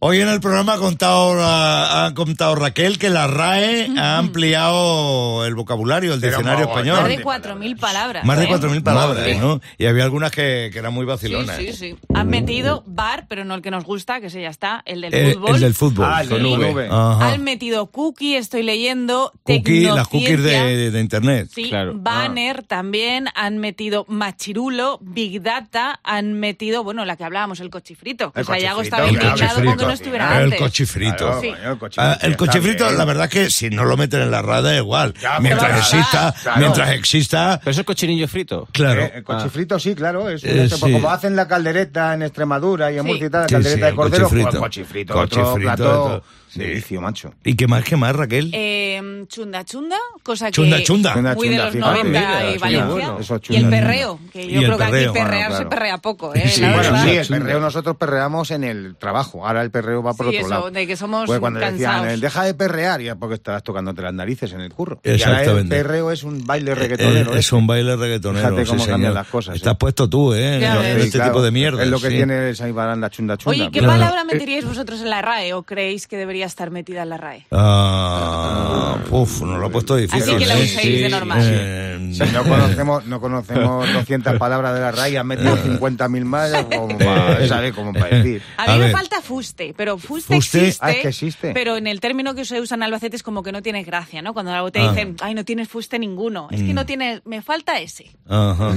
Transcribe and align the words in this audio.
Hoy 0.00 0.20
en 0.20 0.28
el 0.28 0.38
programa 0.40 0.74
ha 0.74 0.78
contado, 0.78 1.42
ha, 1.42 2.06
ha 2.06 2.14
contado 2.14 2.54
Raquel 2.54 2.98
que 3.00 3.10
la 3.10 3.26
RAE 3.26 3.88
ha 3.98 4.18
ampliado 4.18 5.44
el 5.44 5.56
vocabulario, 5.56 6.14
el 6.14 6.20
Pero 6.20 6.36
diccionario 6.36 6.66
español. 6.66 7.00
Más 7.00 7.08
de 7.08 7.24
4.000 7.24 7.80
palabras. 7.80 8.24
Más 8.24 8.38
de 8.38 8.44
¿eh? 8.44 8.48
4.000 8.48 8.82
palabras, 8.84 9.18
Madre. 9.18 9.38
¿no? 9.40 9.60
Y 9.76 9.86
había 9.86 10.04
algunas 10.04 10.30
que, 10.30 10.70
que 10.72 10.78
eran 10.78 10.94
muy 10.94 11.04
vacilonas. 11.04 11.56
sí, 11.56 11.72
sí. 11.72 11.96
Han 12.14 12.28
metido 12.28 12.84
bar, 12.86 13.26
pero 13.28 13.44
no 13.44 13.56
el 13.56 13.60
que 13.62 13.72
nos 13.72 13.82
gusta, 13.82 14.20
que 14.20 14.28
ese 14.28 14.40
ya 14.40 14.50
está, 14.50 14.84
el 14.86 15.00
del 15.00 15.12
Eh, 15.12 15.34
fútbol. 15.34 15.54
el 15.56 15.60
del 15.62 15.74
fútbol. 15.74 16.06
Ah, 16.08 16.22
el 16.22 16.28
con 16.28 16.42
del 16.44 16.74
V. 16.74 16.88
Han 16.92 17.42
metido 17.42 17.86
cookie, 17.90 18.36
estoy 18.36 18.62
leyendo. 18.62 19.32
Cookie, 19.42 19.80
las 19.86 20.06
cookies 20.06 20.40
de, 20.40 20.92
de 20.92 21.00
internet. 21.00 21.50
Sí, 21.52 21.70
Claro. 21.70 21.94
Banner 21.96 22.62
también, 22.62 23.26
han 23.34 23.58
metido 23.58 24.04
Machirulo, 24.08 25.00
Big 25.02 25.42
Data, 25.42 25.98
han 26.04 26.34
metido, 26.34 26.84
bueno, 26.84 27.04
la 27.04 27.16
que 27.16 27.24
hablábamos, 27.24 27.58
el 27.58 27.70
cochifrito. 27.70 28.30
Que 28.30 28.40
El 28.40 28.46
Sayago 28.46 28.78
cochifrito, 28.78 29.16
estaba 29.16 29.34
claro, 29.34 29.64
con. 29.76 29.87
No 29.88 29.94
estuviera 29.94 30.40
El 30.42 30.56
cochifrito. 30.56 31.16
Claro, 31.16 31.40
Sí. 31.40 31.48
coño, 31.50 31.70
el 31.72 31.78
cochifrito 31.78 32.02
Ah, 32.02 32.18
el 32.22 32.36
cochifrito, 32.36 32.84
bien. 32.86 32.98
la 32.98 33.04
verdad 33.04 33.28
que 33.28 33.50
si 33.50 33.70
no 33.70 33.84
lo 33.84 33.96
meten 33.96 34.22
en 34.22 34.30
la 34.30 34.42
rada 34.42 34.76
igual. 34.76 35.14
Ya, 35.20 35.40
mientras 35.40 35.66
pero- 35.70 35.78
exista, 35.80 36.34
claro. 36.42 36.60
mientras 36.60 36.90
exista, 36.90 37.58
Pero 37.62 37.70
eso 37.72 37.80
es 37.80 37.86
cochinillo 37.86 38.28
frito. 38.28 38.68
claro. 38.72 39.02
Eh, 39.02 39.12
el 39.16 39.22
cochifrito 39.24 39.78
sí, 39.78 39.94
claro. 39.94 40.28
Es, 40.28 40.44
Eh, 40.44 40.64
es- 40.64 40.72
sí. 40.72 40.80
Como 40.80 41.10
hacen 41.10 41.34
la 41.36 41.48
caldereta 41.48 42.14
en 42.14 42.22
Extremadura 42.22 42.90
y 42.92 42.96
en 42.98 43.02
Sí. 43.02 43.06
Murcia 43.08 43.26
y 43.26 43.30
tal, 43.30 43.40
la 43.42 43.46
caldereta 43.48 43.86
sí, 43.86 43.90
de 43.90 43.96
cordero, 43.96 44.24
cochifrito. 44.24 44.50
pues 44.50 44.60
cochifrito. 44.60 45.18
otro 45.18 45.42
Cochifrito, 45.44 46.02
otro-. 46.04 46.24
De 46.58 46.66
vicio, 46.74 47.00
macho. 47.00 47.32
¿Y 47.44 47.54
qué 47.54 47.66
más, 47.66 47.84
qué 47.84 47.96
más, 47.96 48.14
Raquel? 48.14 48.50
Eh, 48.54 49.24
chunda 49.28 49.64
chunda, 49.64 49.96
cosa 50.22 50.50
Chunda, 50.50 50.76
que 50.78 50.82
chunda. 50.84 51.14
Chunda, 51.14 51.34
muy 51.34 51.48
de 51.48 51.56
chunda, 51.56 51.64
los 51.64 51.74
fíjate. 51.74 51.90
90 52.04 52.08
Mira, 52.08 52.20
y 52.44 52.52
chunda, 52.52 52.60
Valencia. 52.66 52.86
bueno. 53.08 53.18
Eso 53.20 53.40
y 53.48 53.56
el 53.56 53.68
perreo, 53.68 54.20
que 54.32 54.46
yo 54.48 54.60
creo 54.60 54.78
que 54.78 54.84
perreo, 54.84 55.10
aquí 55.10 55.18
perrear 55.18 55.30
bueno, 55.30 55.50
se 55.50 55.56
claro. 55.62 55.68
perrea 55.70 55.98
poco, 55.98 56.34
¿eh? 56.34 56.48
Sí, 56.48 56.60
la 56.60 56.74
bueno, 56.74 57.02
sí, 57.02 57.10
el 57.10 57.26
chunda. 57.26 57.38
perreo 57.44 57.60
nosotros 57.60 57.96
perreamos 57.96 58.50
en 58.50 58.64
el 58.64 58.96
trabajo. 58.96 59.46
Ahora 59.46 59.62
el 59.62 59.70
perreo 59.70 60.02
va 60.02 60.14
por 60.14 60.26
Sí, 60.30 60.36
otro 60.36 60.40
eso, 60.40 60.48
lado. 60.50 60.70
de 60.70 60.86
que 60.86 60.96
somos 60.96 61.26
Pues 61.26 61.40
cuando 61.40 61.60
decían, 61.60 61.92
cansados. 61.92 62.12
eh, 62.12 62.16
deja 62.20 62.44
de 62.44 62.54
perrear, 62.54 63.00
ya 63.00 63.14
porque 63.16 63.34
estabas 63.36 63.62
tocándote 63.62 64.02
las 64.02 64.14
narices 64.14 64.52
en 64.52 64.60
el 64.60 64.72
curro. 64.72 65.00
Y 65.04 65.08
ahora 65.08 65.14
el 65.14 65.20
Exactamente. 65.20 65.76
perreo 65.76 66.10
es 66.10 66.22
un 66.24 66.46
baile 66.46 66.72
Eh, 66.72 66.74
reggaetonero. 66.74 67.32
es 67.32 67.38
ese. 67.46 67.54
un 67.54 67.66
baile 67.66 67.96
reggaetonero. 67.96 68.48
Fíjate 68.48 68.66
cómo 68.68 68.80
sí, 68.84 68.90
cambian 68.90 69.10
señor. 69.12 69.14
las 69.14 69.28
cosas, 69.28 69.56
Estás 69.56 69.74
eh. 69.74 69.76
puesto 69.78 70.08
tú, 70.08 70.34
¿eh? 70.34 70.56
En 70.64 71.00
este 71.00 71.20
tipo 71.20 71.42
de 71.42 71.50
mierda. 71.50 71.82
Es 71.82 71.88
lo 71.88 72.00
que 72.00 72.08
tiene 72.10 72.48
el 72.50 72.56
Saibaranda 72.56 73.10
chunda 73.10 73.36
chunda. 73.36 73.50
Oye, 73.64 73.70
¿qué 73.72 73.82
palabra 73.82 74.24
meteríais 74.24 74.64
vosotros 74.64 75.00
en 75.00 75.10
la 75.10 75.22
RAE 75.22 75.52
o 75.54 75.62
creéis 75.62 76.06
que 76.06 76.16
debería 76.16 76.46
estar 76.48 76.70
metida 76.70 77.02
en 77.02 77.08
la 77.10 77.16
RAE? 77.16 77.46
Ah, 77.52 78.96
uf, 79.10 79.42
nos 79.42 79.58
lo 79.58 79.66
ha 79.66 79.70
puesto 79.70 79.96
difícil. 79.96 80.22
Así 80.22 80.36
que 80.36 80.46
la 80.46 80.58
¿eh? 80.58 80.64
uséis 80.64 81.02
de 81.02 81.08
normal. 81.08 81.40
Eh, 81.42 81.87
Si 82.12 82.22
no 82.32 82.42
conocemos, 82.48 83.04
no 83.06 83.20
conocemos 83.20 83.92
200 83.92 84.36
palabras 84.38 84.74
de 84.74 84.80
la 84.80 84.90
RAI, 84.92 85.16
han 85.16 85.26
metido 85.26 85.56
50.000 85.56 86.24
más, 86.24 86.52
como 86.64 86.96
para, 86.98 87.46
¿sabes? 87.48 87.72
Como 87.74 87.92
para 87.92 88.16
decir. 88.18 88.42
A 88.56 88.66
mí 88.66 88.72
A 88.72 88.76
me 88.76 88.84
ver. 88.84 88.92
falta 88.92 89.20
fuste, 89.20 89.74
pero 89.76 89.98
fuste, 89.98 90.34
Fuste, 90.36 90.58
existe, 90.58 90.84
ah, 90.86 90.90
es 90.90 90.96
que 91.02 91.08
existe. 91.08 91.50
pero 91.54 91.76
en 91.76 91.86
el 91.86 92.00
término 92.00 92.34
que 92.34 92.44
se 92.44 92.60
usa 92.60 92.76
en 92.76 92.82
Albacete 92.82 93.16
es 93.16 93.22
como 93.22 93.42
que 93.42 93.52
no 93.52 93.62
tienes 93.62 93.86
gracia, 93.86 94.22
¿no? 94.22 94.32
Cuando 94.32 94.52
algo 94.52 94.70
te 94.70 94.80
Ah. 94.80 94.90
dicen, 94.90 95.16
ay, 95.20 95.34
no 95.34 95.44
tienes 95.44 95.68
fuste 95.68 95.98
ninguno. 95.98 96.48
Es 96.50 96.62
que 96.62 96.74
no 96.74 96.86
tienes, 96.86 97.22
me 97.24 97.42
falta 97.42 97.78
ese. 97.80 98.06
Ajá. 98.28 98.72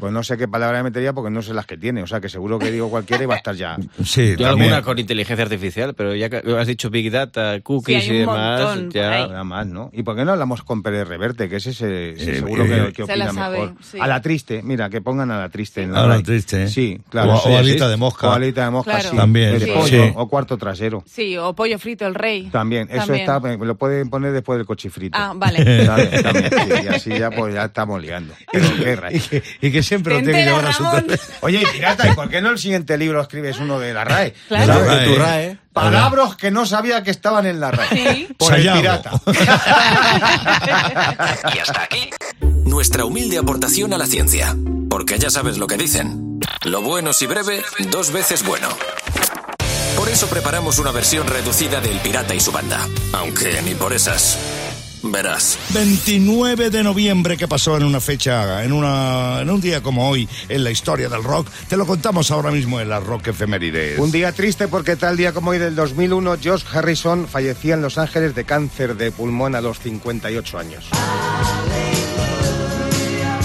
Pues 0.00 0.12
no 0.12 0.22
sé 0.22 0.36
qué 0.36 0.48
palabra 0.48 0.78
me 0.78 0.84
metería 0.84 1.12
porque 1.12 1.30
no 1.30 1.42
sé 1.42 1.54
las 1.54 1.66
que 1.66 1.76
tiene. 1.76 2.02
O 2.02 2.06
sea, 2.06 2.20
que 2.20 2.28
seguro 2.28 2.58
que 2.58 2.70
digo 2.70 2.90
cualquiera 2.90 3.22
y 3.22 3.26
va 3.26 3.34
a 3.34 3.38
estar 3.38 3.54
ya. 3.54 3.76
Sí, 4.04 4.34
Yo 4.38 4.48
alguna 4.48 4.82
con 4.82 4.98
inteligencia 4.98 5.44
artificial, 5.44 5.94
pero 5.94 6.14
ya 6.14 6.28
que 6.28 6.42
has 6.58 6.66
dicho 6.66 6.90
Big 6.90 7.10
Data, 7.10 7.60
cookies 7.62 8.04
Sí, 8.04 8.10
hay 8.10 8.16
y 8.16 8.18
demás, 8.20 8.78
ya... 8.90 9.10
Nada 9.28 9.44
más, 9.44 9.66
¿no? 9.66 9.90
¿Y 9.92 10.02
por 10.02 10.16
qué 10.16 10.24
no 10.24 10.32
hablamos 10.32 10.62
con 10.62 10.82
Pérez 10.82 11.06
Reverte? 11.08 11.48
Que 11.48 11.56
ese, 11.56 11.70
ese- 11.70 12.10
ese 12.10 12.38
Eh, 12.38 12.42
seguro 12.56 12.64
eh, 12.64 12.86
que, 12.88 12.92
que 12.92 13.06
Se 13.06 13.16
la 13.16 13.24
opina 13.26 13.42
sabe, 13.42 13.58
mejor. 13.60 13.74
sí. 13.82 13.98
A 14.00 14.06
la 14.06 14.20
triste, 14.22 14.62
mira, 14.62 14.90
que 14.90 15.00
pongan 15.00 15.30
a 15.30 15.38
la 15.40 15.48
triste 15.48 15.82
en 15.82 15.92
la 15.92 15.98
A 16.00 16.02
la 16.02 16.08
RAI. 16.14 16.22
triste, 16.22 16.62
¿eh? 16.64 16.68
Sí, 16.68 17.00
claro. 17.08 17.34
O- 17.34 17.36
sí, 17.40 17.48
o 17.48 17.52
sí. 17.52 17.56
alita 17.58 17.88
de 17.88 17.96
mosca. 17.96 18.28
O 18.28 18.32
alita 18.32 18.64
de 18.64 18.70
mosca, 18.70 18.92
Claro. 18.92 19.10
sí. 19.10 19.16
También, 19.16 19.58
De 19.58 19.64
sí. 19.66 19.70
pollo, 19.72 19.86
Sí. 20.06 20.12
O 20.16 20.28
cuarto 20.28 20.56
trasero. 20.58 21.02
Sí, 21.06 21.36
o 21.36 21.54
pollo 21.54 21.78
frito, 21.78 22.06
el 22.06 22.14
rey. 22.14 22.48
También. 22.50 22.88
Eso 22.90 22.98
También. 23.06 23.20
está, 23.20 23.40
me 23.40 23.56
lo 23.56 23.76
pueden 23.76 24.10
poner 24.10 24.32
después 24.32 24.58
del 24.58 24.66
cochifrito. 24.66 25.16
Ah, 25.18 25.32
vale. 25.34 25.86
¿Sabes? 25.86 26.22
También, 26.22 26.50
sí, 26.50 26.72
y 26.84 26.88
así 26.88 27.10
ya, 27.18 27.30
pues 27.30 27.54
ya 27.54 27.64
estamos 27.64 28.00
liando. 28.00 28.34
Pero. 28.52 29.10
Y 29.10 29.18
que, 29.20 29.42
y 29.60 29.70
que 29.72 29.82
siempre 29.82 30.14
¿Te 30.14 30.20
lo 30.20 30.24
tiene 30.26 30.38
que 30.40 30.44
llevar 30.50 30.66
a 30.66 30.72
su... 30.72 30.84
Oye, 31.40 31.60
y 31.62 31.66
pirata, 31.66 32.08
¿y 32.10 32.14
por 32.14 32.28
qué 32.28 32.40
no 32.40 32.50
el 32.50 32.58
siguiente 32.58 32.96
libro 32.98 33.20
escribes 33.20 33.58
uno 33.58 33.78
de 33.78 33.94
la 33.94 34.04
RAE? 34.04 34.34
Claro. 34.48 34.82
De 34.84 35.04
tu 35.06 35.14
RAE. 35.16 35.58
Palabras 35.72 36.36
que 36.36 36.50
no 36.50 36.66
sabía 36.66 37.02
que 37.02 37.10
estaban 37.10 37.46
en 37.46 37.60
la 37.60 37.70
RAE. 37.70 37.88
Sí. 37.88 38.28
Por 38.38 38.54
el 38.54 38.72
pirata. 38.72 39.12
Y 41.54 41.58
hasta 41.58 41.82
aquí 41.82 42.10
nuestra 42.72 43.04
humilde 43.04 43.38
aportación 43.38 43.92
a 43.92 43.98
la 43.98 44.06
ciencia. 44.06 44.56
Porque 44.88 45.18
ya 45.18 45.30
sabes 45.30 45.58
lo 45.58 45.66
que 45.66 45.76
dicen. 45.76 46.40
Lo 46.64 46.80
bueno 46.80 47.12
si 47.12 47.26
breve, 47.26 47.62
dos 47.90 48.12
veces 48.12 48.44
bueno. 48.44 48.68
Por 49.96 50.08
eso 50.08 50.26
preparamos 50.26 50.78
una 50.78 50.90
versión 50.90 51.26
reducida 51.26 51.80
del 51.80 51.98
Pirata 52.00 52.34
y 52.34 52.40
su 52.40 52.50
banda. 52.50 52.88
Aunque 53.12 53.60
ni 53.62 53.74
por 53.74 53.92
esas. 53.92 54.38
Verás. 55.02 55.58
29 55.70 56.70
de 56.70 56.82
noviembre 56.82 57.36
que 57.36 57.48
pasó 57.48 57.76
en 57.76 57.84
una 57.84 58.00
fecha, 58.00 58.64
en, 58.64 58.72
una, 58.72 59.40
en 59.40 59.50
un 59.50 59.60
día 59.60 59.82
como 59.82 60.08
hoy 60.08 60.28
en 60.48 60.64
la 60.64 60.70
historia 60.70 61.08
del 61.08 61.24
rock. 61.24 61.48
Te 61.68 61.76
lo 61.76 61.86
contamos 61.86 62.30
ahora 62.30 62.50
mismo 62.50 62.80
en 62.80 62.88
la 62.88 63.00
Rock 63.00 63.28
Efemérides. 63.28 63.98
Un 63.98 64.12
día 64.12 64.32
triste 64.32 64.68
porque 64.68 64.96
tal 64.96 65.16
día 65.16 65.32
como 65.32 65.50
hoy 65.50 65.58
del 65.58 65.74
2001, 65.74 66.36
Josh 66.42 66.64
Harrison 66.72 67.26
fallecía 67.26 67.74
en 67.74 67.82
Los 67.82 67.98
Ángeles 67.98 68.34
de 68.34 68.44
cáncer 68.44 68.96
de 68.96 69.10
pulmón 69.10 69.54
a 69.54 69.60
los 69.60 69.80
58 69.80 70.58
años. 70.58 70.88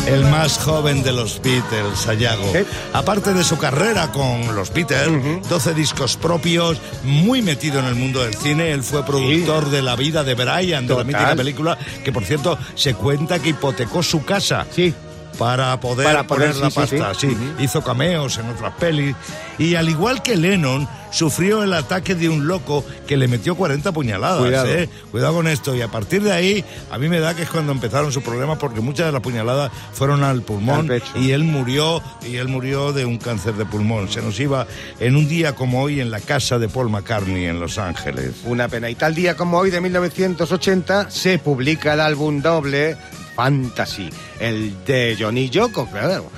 El 0.07 0.23
más 0.25 0.57
joven 0.57 1.03
de 1.03 1.11
los 1.11 1.41
Beatles, 1.41 1.99
Sayago. 1.99 2.51
Sí. 2.53 2.59
Aparte 2.93 3.33
de 3.33 3.43
su 3.43 3.57
carrera 3.57 4.11
con 4.11 4.55
los 4.55 4.71
Beatles, 4.73 5.47
12 5.49 5.73
discos 5.73 6.15
propios, 6.15 6.77
muy 7.03 7.41
metido 7.41 7.79
en 7.79 7.85
el 7.85 7.95
mundo 7.95 8.23
del 8.23 8.33
cine. 8.33 8.71
Él 8.71 8.83
fue 8.83 9.05
productor 9.05 9.69
de 9.69 9.81
La 9.81 9.97
vida 9.97 10.23
de 10.23 10.33
Brian, 10.33 10.87
de 10.87 10.95
la 10.95 11.03
mítica 11.03 11.35
película, 11.35 11.77
que 12.05 12.11
por 12.13 12.23
cierto 12.23 12.57
se 12.75 12.93
cuenta 12.93 13.39
que 13.39 13.49
hipotecó 13.49 14.01
su 14.01 14.23
casa. 14.23 14.65
Sí. 14.71 14.93
Para 15.37 15.79
poder 15.79 16.05
Para 16.05 16.25
poner 16.25 16.55
la 16.55 16.69
sí, 16.69 16.75
pasta, 16.75 17.13
sí. 17.13 17.29
sí. 17.29 17.63
Hizo 17.63 17.83
cameos 17.83 18.37
en 18.37 18.49
otras 18.49 18.73
pelis. 18.75 19.15
Y 19.57 19.75
al 19.75 19.89
igual 19.89 20.21
que 20.21 20.35
Lennon, 20.35 20.87
sufrió 21.11 21.63
el 21.63 21.73
ataque 21.73 22.15
de 22.15 22.29
un 22.29 22.47
loco 22.47 22.83
que 23.07 23.17
le 23.17 23.27
metió 23.27 23.55
40 23.55 23.91
puñaladas. 23.91 24.39
Cuidado. 24.39 24.67
¿eh? 24.67 24.89
Cuidado 25.11 25.33
con 25.33 25.47
esto. 25.47 25.75
Y 25.75 25.81
a 25.81 25.87
partir 25.87 26.21
de 26.23 26.31
ahí, 26.31 26.63
a 26.91 26.97
mí 26.97 27.09
me 27.09 27.19
da 27.19 27.35
que 27.35 27.43
es 27.43 27.49
cuando 27.49 27.71
empezaron 27.71 28.11
sus 28.11 28.23
problemas, 28.23 28.57
porque 28.57 28.81
muchas 28.81 29.07
de 29.07 29.11
las 29.11 29.21
puñaladas 29.21 29.71
fueron 29.93 30.23
al 30.23 30.41
pulmón. 30.41 30.91
Al 30.91 31.01
y 31.15 31.31
él 31.31 31.43
murió, 31.43 32.01
y 32.25 32.37
él 32.37 32.47
murió 32.47 32.93
de 32.93 33.05
un 33.05 33.17
cáncer 33.17 33.55
de 33.55 33.65
pulmón. 33.65 34.09
Se 34.09 34.21
nos 34.21 34.39
iba 34.39 34.67
en 34.99 35.15
un 35.15 35.27
día 35.27 35.55
como 35.55 35.81
hoy 35.81 36.01
en 36.01 36.11
la 36.11 36.19
casa 36.19 36.59
de 36.59 36.67
Paul 36.67 36.89
McCartney 36.89 37.45
en 37.45 37.59
Los 37.59 37.77
Ángeles. 37.77 38.33
Una 38.45 38.67
pena. 38.67 38.89
Y 38.89 38.95
tal 38.95 39.15
día 39.15 39.35
como 39.35 39.57
hoy 39.57 39.71
de 39.71 39.81
1980 39.81 41.09
se 41.09 41.39
publica 41.39 41.93
el 41.93 41.99
álbum 41.99 42.41
doble 42.41 42.97
Fantasy, 43.37 44.09
el 44.39 44.83
de 44.83 45.15
Johnny 45.17 45.47
Yoko, 45.47 45.85
claro. 45.85 46.31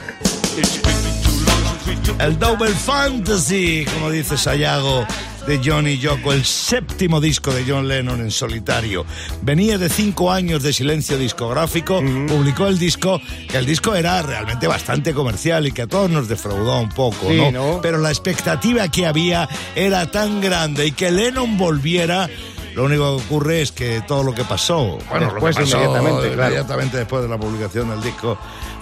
El 2.20 2.38
Double 2.38 2.72
Fantasy, 2.72 3.86
como 3.94 4.12
dice 4.12 4.38
Sayago, 4.38 5.08
de 5.48 5.62
Johnny 5.64 5.98
Yoko, 5.98 6.34
el 6.34 6.44
séptimo 6.44 7.22
disco 7.22 7.54
de 7.54 7.64
John 7.66 7.88
Lennon 7.88 8.20
en 8.20 8.32
solitario. 8.32 9.06
Venía 9.42 9.78
de 9.78 9.88
cinco 9.88 10.30
años 10.30 10.62
de 10.62 10.74
silencio 10.74 11.18
discográfico, 11.18 12.02
publicó 12.28 12.68
el 12.68 12.78
disco, 12.78 13.22
que 13.48 13.58
el 13.58 13.66
disco 13.66 13.96
era 13.96 14.22
realmente 14.22 14.68
bastante 14.68 15.14
comercial 15.14 15.68
y 15.68 15.72
que 15.72 15.84
a 15.84 15.88
todos 15.88 16.10
nos 16.10 16.28
defraudó 16.28 16.82
un 16.82 16.90
poco, 16.90 17.30
Sí, 17.30 17.38
¿no? 17.38 17.52
¿no? 17.52 17.80
Pero 17.82 17.98
la 18.00 18.10
expectativa 18.10 18.90
que 18.90 19.06
había 19.06 19.48
era 19.74 20.12
tan 20.12 20.42
grande 20.42 20.88
y 20.88 20.92
que 20.92 21.12
Lennon 21.12 21.58
volviera. 21.58 22.30
Lo 22.76 22.86
único 22.86 23.18
que 23.18 23.24
ocurre 23.24 23.62
es 23.62 23.72
que 23.72 24.02
todo 24.08 24.24
lo 24.24 24.34
que 24.34 24.44
pasó, 24.44 24.98
bueno, 25.10 25.32
Después, 25.32 25.56
lo 25.56 25.66
que 25.66 25.72
pasó 25.72 25.78
inmediatamente, 25.78 26.34
claro. 26.34 26.50
inmediatamente 26.50 26.98
después 26.98 27.22
de 27.24 27.30
la 27.30 27.38
publicación 27.38 27.90
del 27.90 28.02
disco, 28.02 28.38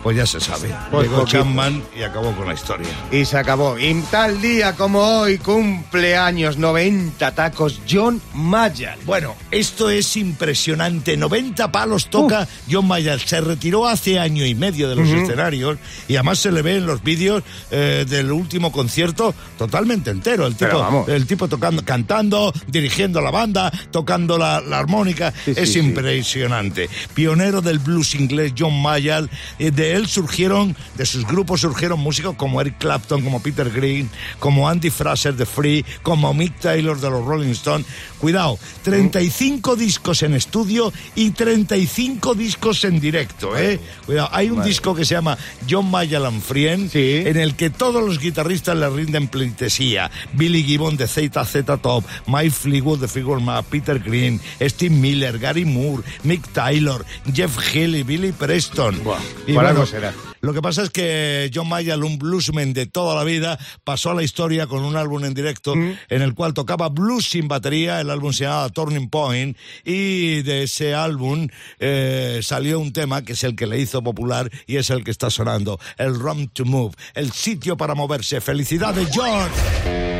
pues 0.08 0.16
ya 0.16 0.26
se 0.26 0.40
sabe. 0.40 0.74
Pues 0.90 1.10
Llegó. 1.10 1.26
Chapman 1.26 1.84
y 1.94 2.02
acabó 2.02 2.32
con 2.34 2.48
la 2.48 2.54
historia. 2.54 2.88
Y 3.12 3.26
se 3.26 3.38
acabó. 3.38 3.78
Y 3.78 3.94
tal 4.10 4.40
día 4.40 4.74
como 4.74 5.00
hoy, 5.02 5.38
cumpleaños 5.38 6.56
90 6.58 7.36
tacos, 7.36 7.82
John 7.92 8.22
Mayer. 8.34 8.96
Bueno, 9.06 9.36
esto 9.52 9.90
es 9.90 10.16
impresionante. 10.16 11.18
90 11.18 11.74
palos 11.74 12.10
toca 12.10 12.48
John 12.72 12.88
Mayer. 12.88 13.20
Se 13.20 13.42
retiró 13.42 13.86
hace 13.86 14.18
año 14.18 14.46
y 14.46 14.56
medio 14.56 14.88
de 14.88 14.96
los 14.96 15.10
escenarios 15.10 15.78
y 16.08 16.16
además 16.16 16.40
se 16.40 16.54
le 16.54 16.62
ve 16.62 16.78
en 16.78 16.86
los 16.86 17.04
vídeos 17.04 17.44
eh, 17.70 18.06
del 18.08 18.32
último 18.32 18.72
concierto 18.72 19.36
totalmente 19.58 20.10
entero. 20.12 20.48
El 20.48 20.56
tipo, 20.56 21.06
el 21.10 21.28
tipo 21.28 21.50
tocando, 21.50 21.84
cantando, 21.84 22.54
dirigiendo 22.68 23.20
la 23.20 23.32
banda, 23.32 23.70
tocando 23.92 24.38
la, 24.38 24.62
la 24.62 24.80
armónica. 24.80 25.34
Sí, 25.44 25.52
es 25.54 25.74
sí. 25.74 25.80
impresionante. 25.80 26.90
Pionero 27.14 27.62
del 27.62 27.80
blues 27.80 28.16
inglés 28.16 28.54
John 28.58 28.82
Mayer. 28.82 29.30
eh, 29.60 29.72
De 29.72 29.97
él 29.98 30.08
surgieron, 30.08 30.76
de 30.96 31.06
sus 31.06 31.26
grupos 31.28 31.62
surgieron 31.62 32.00
músicos 32.00 32.36
como 32.36 32.62
Eric 32.62 32.78
Clapton, 32.78 33.22
como 33.22 33.42
Peter 33.42 33.70
Green, 33.70 34.10
como 34.40 34.70
Andy 34.70 34.90
Fraser 34.90 35.36
de 35.36 35.46
Free, 35.46 35.86
como 36.04 36.34
Mick 36.34 36.60
Taylor 36.60 37.00
de 37.00 37.10
los 37.10 37.26
Rolling 37.26 37.52
Stones. 37.52 37.86
Cuidado, 38.20 38.58
35 38.84 39.76
discos 39.76 40.24
en 40.24 40.34
estudio 40.34 40.92
y 41.16 41.32
35 41.32 42.34
discos 42.36 42.84
en 42.84 43.00
directo, 43.00 43.58
¿eh? 43.58 43.80
Cuidado, 44.06 44.30
hay 44.32 44.50
un 44.50 44.64
disco 44.64 44.96
que 44.96 45.06
se 45.06 45.14
llama 45.16 45.38
John 45.70 45.90
Mayalan 45.92 46.42
Frien, 46.42 46.90
Sí. 46.90 47.24
en 47.26 47.38
el 47.38 47.56
que 47.56 47.70
todos 47.70 48.04
los 48.04 48.20
guitarristas 48.20 48.76
le 48.78 48.90
rinden 48.90 49.28
pleitesía. 49.28 50.10
Billy 50.34 50.64
Gibbon 50.64 50.98
de 50.98 51.08
ZZ 51.08 51.66
Top, 51.82 52.04
Mike 52.28 52.52
Fleetwood 52.52 53.00
de 53.00 53.08
Figure 53.08 53.42
Map, 53.42 53.66
Peter 53.66 54.00
Green, 54.00 54.40
Steve 54.62 54.96
Miller, 54.96 55.38
Gary 55.40 55.66
Moore, 55.66 56.04
Mick 56.24 56.48
Taylor, 56.54 57.06
Jeff 57.34 57.58
Healy, 57.74 58.04
Billy 58.04 58.32
Preston. 58.32 59.02
Y 59.46 59.54
será. 59.86 60.14
Lo 60.42 60.54
que 60.54 60.62
pasa 60.62 60.84
es 60.84 60.90
que 60.90 61.50
John 61.54 61.70
Mayall, 61.70 62.04
un 62.04 62.18
bluesman 62.18 62.74
de 62.74 62.86
toda 62.86 63.16
la 63.16 63.24
vida, 63.24 63.58
pasó 63.84 64.12
a 64.12 64.16
la 64.16 64.24
historia 64.24 64.68
con 64.68 64.84
un 64.84 64.96
álbum 64.96 65.24
en 65.26 65.34
directo 65.34 65.76
Mm. 65.76 65.94
en 66.10 66.22
el 66.22 66.34
cual 66.34 66.54
tocaba 66.54 66.90
blues 66.90 67.26
sin 67.30 67.48
batería. 67.48 68.00
El 68.02 68.10
álbum 68.10 68.32
se 68.34 68.46
llamaba 68.46 68.70
Turning 68.70 69.10
Point 69.10 69.58
y 69.84 70.42
de 70.44 70.64
ese 70.64 70.94
álbum 70.96 71.48
eh, 71.80 72.40
salió 72.42 72.80
un 72.80 72.94
tema 72.94 73.24
que 73.24 73.34
es 73.34 73.44
el 73.44 73.56
que 73.56 73.68
le 73.68 73.80
hizo 73.80 74.02
popular 74.02 74.50
y 74.66 74.78
es 74.78 74.90
el 74.90 75.04
que 75.04 75.12
está 75.12 75.30
sonando, 75.30 75.80
el 75.98 76.16
Room 76.20 76.48
to 76.48 76.66
Move, 76.66 76.94
el 77.14 77.32
sitio 77.32 77.76
para 77.78 77.96
moverse. 77.96 78.42
¡Felicidades, 78.42 79.10
John! 79.14 80.17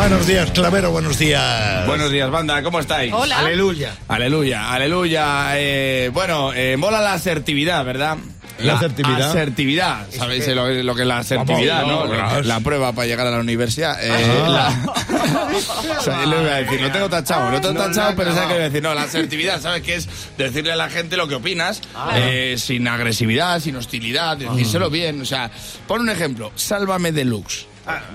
Buenos 0.00 0.26
días, 0.26 0.50
Clavero, 0.52 0.90
buenos 0.92 1.18
días. 1.18 1.86
Buenos 1.86 2.10
días, 2.10 2.30
banda, 2.30 2.62
¿cómo 2.62 2.80
estáis? 2.80 3.12
Hola. 3.12 3.40
Aleluya. 3.40 3.94
Aleluya, 4.08 4.72
aleluya. 4.72 5.50
Eh, 5.56 6.10
bueno, 6.10 6.54
eh, 6.54 6.78
mola 6.78 7.02
la 7.02 7.12
asertividad, 7.12 7.84
¿verdad? 7.84 8.16
La 8.60 8.74
asertividad. 8.74 9.30
Asertividad. 9.30 10.06
¿Sabéis 10.10 10.48
lo, 10.48 10.68
lo 10.70 10.94
que 10.94 11.02
es 11.02 11.06
la 11.08 11.18
asertividad, 11.18 11.82
Vamos, 11.84 12.08
no? 12.08 12.40
La 12.42 12.60
prueba 12.60 12.92
para 12.94 13.08
llegar 13.08 13.26
a 13.26 13.30
la 13.30 13.40
universidad. 13.40 13.98
Eh, 14.02 14.10
Ah. 14.10 14.48
la- 14.48 15.98
o 15.98 16.02
sea, 16.02 16.24
yo 16.24 16.30
le 16.30 16.36
voy 16.36 16.48
a 16.48 16.54
decir, 16.56 16.80
lo 16.80 16.90
tengo 16.90 17.08
tachado, 17.10 17.50
lo 17.50 17.60
tengo 17.60 17.74
No, 17.74 17.80
tachado, 17.86 18.10
no, 18.12 18.16
pero. 18.16 18.30
¿sabes 18.32 18.46
qué 18.48 18.54
voy 18.54 18.62
a 18.62 18.64
decir? 18.66 18.82
No, 18.82 18.94
la 18.94 19.02
asertividad, 19.02 19.60
¿sabes 19.60 19.82
qué 19.82 19.96
es? 19.96 20.08
Decirle 20.38 20.72
a 20.72 20.76
la 20.76 20.88
gente 20.88 21.16
lo 21.18 21.28
que 21.28 21.34
opinas, 21.34 21.82
eh, 22.16 22.56
sin 22.58 22.88
agresividad, 22.88 23.60
sin 23.60 23.76
hostilidad, 23.76 24.38
decírselo 24.38 24.88
bien. 24.88 25.20
O 25.20 25.26
sea, 25.26 25.50
pon 25.86 26.00
un 26.00 26.08
ejemplo, 26.08 26.52
sálvame 26.54 27.12
deluxe. 27.12 27.66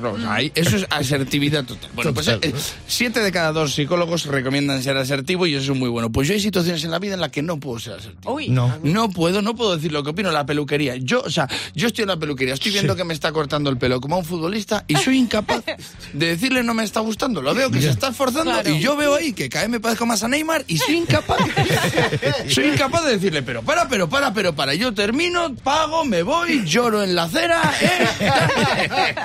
No, 0.02 0.12
o 0.12 0.20
sea, 0.20 0.34
ahí- 0.36 0.52
eso 0.56 0.78
es 0.78 0.86
asertividad 0.90 1.64
total. 1.66 1.90
Bueno, 1.94 2.14
pues 2.14 2.28
eh, 2.28 2.54
siete 2.88 3.20
de 3.20 3.32
cada 3.32 3.52
dos 3.52 3.74
psicólogos 3.74 4.26
recomiendan 4.26 4.82
ser 4.84 4.96
asertivo 4.98 5.48
y 5.48 5.56
eso 5.56 5.74
es 5.74 5.78
muy 5.80 5.90
bueno. 5.90 6.12
Pues 6.12 6.28
yo 6.28 6.34
hay 6.34 6.40
situaciones 6.40 6.84
en 6.84 6.92
la 6.92 7.00
vida 7.00 7.16
en 7.16 7.22
las 7.22 7.32
que 7.32 7.42
no 7.42 7.60
puedo 7.60 7.80
ser 7.80 7.94
asertivo. 7.94 8.34
Uy. 8.34 8.50
No. 8.50 8.78
No 8.84 9.10
puedo, 9.10 9.42
no 9.42 9.56
puedo 9.56 9.76
decir 9.76 9.92
lo 9.92 10.04
que 10.04 10.12
opino. 10.12 10.32
La 10.32 10.46
peluquería. 10.46 10.96
Yo, 10.98 11.22
o 11.22 11.30
sea, 11.30 11.48
yo 11.74 11.88
estoy 11.88 12.04
en 12.04 12.10
la 12.10 12.18
peluquería, 12.18 12.54
estoy 12.54 12.72
viendo 12.72 12.96
que 12.96 13.04
me 13.04 13.14
está 13.14 13.32
cortando 13.32 13.70
el 13.70 13.78
pelo 13.78 14.00
como 14.02 14.16
a 14.16 14.20
un 14.20 14.26
futbolista 14.26 14.84
y 14.88 14.96
soy 14.96 15.18
incapaz 15.18 15.64
de 16.14 16.26
decirle 16.28 16.64
no 16.64 16.74
me 16.74 16.84
está 16.84 17.00
gustando. 17.02 17.42
Lo 17.42 17.54
veo 17.54 17.70
que 17.72 17.82
se 17.82 17.90
está 17.90 18.10
esforzando 18.10 18.52
Claro. 18.52 18.70
y 18.70 18.80
yo 18.80 18.96
veo 18.96 19.16
ahí 19.16 19.34
que 19.34 19.50
cada 19.50 19.64
vez 19.66 19.72
me 19.72 19.80
parezco 19.80 20.06
más 20.06 20.24
a 20.24 20.28
Neymar 20.28 20.64
y 20.68 20.78
soy 20.78 20.96
incapaz. 20.98 21.40
soy 22.50 22.66
incapaz 22.68 23.04
de 23.06 23.12
decirle, 23.12 23.42
pero 23.44 23.62
para, 23.64 23.88
pero 23.88 24.08
para, 24.10 24.34
pero 24.34 24.54
para. 24.56 24.74
Yo 24.76 24.94
termino, 24.94 25.54
pago, 25.56 26.06
me 26.06 26.24
voy, 26.24 26.64
lloro 26.66 27.04
en 27.04 27.16
la 27.16 27.24
acera. 27.24 27.62
¿eh? 27.82 28.08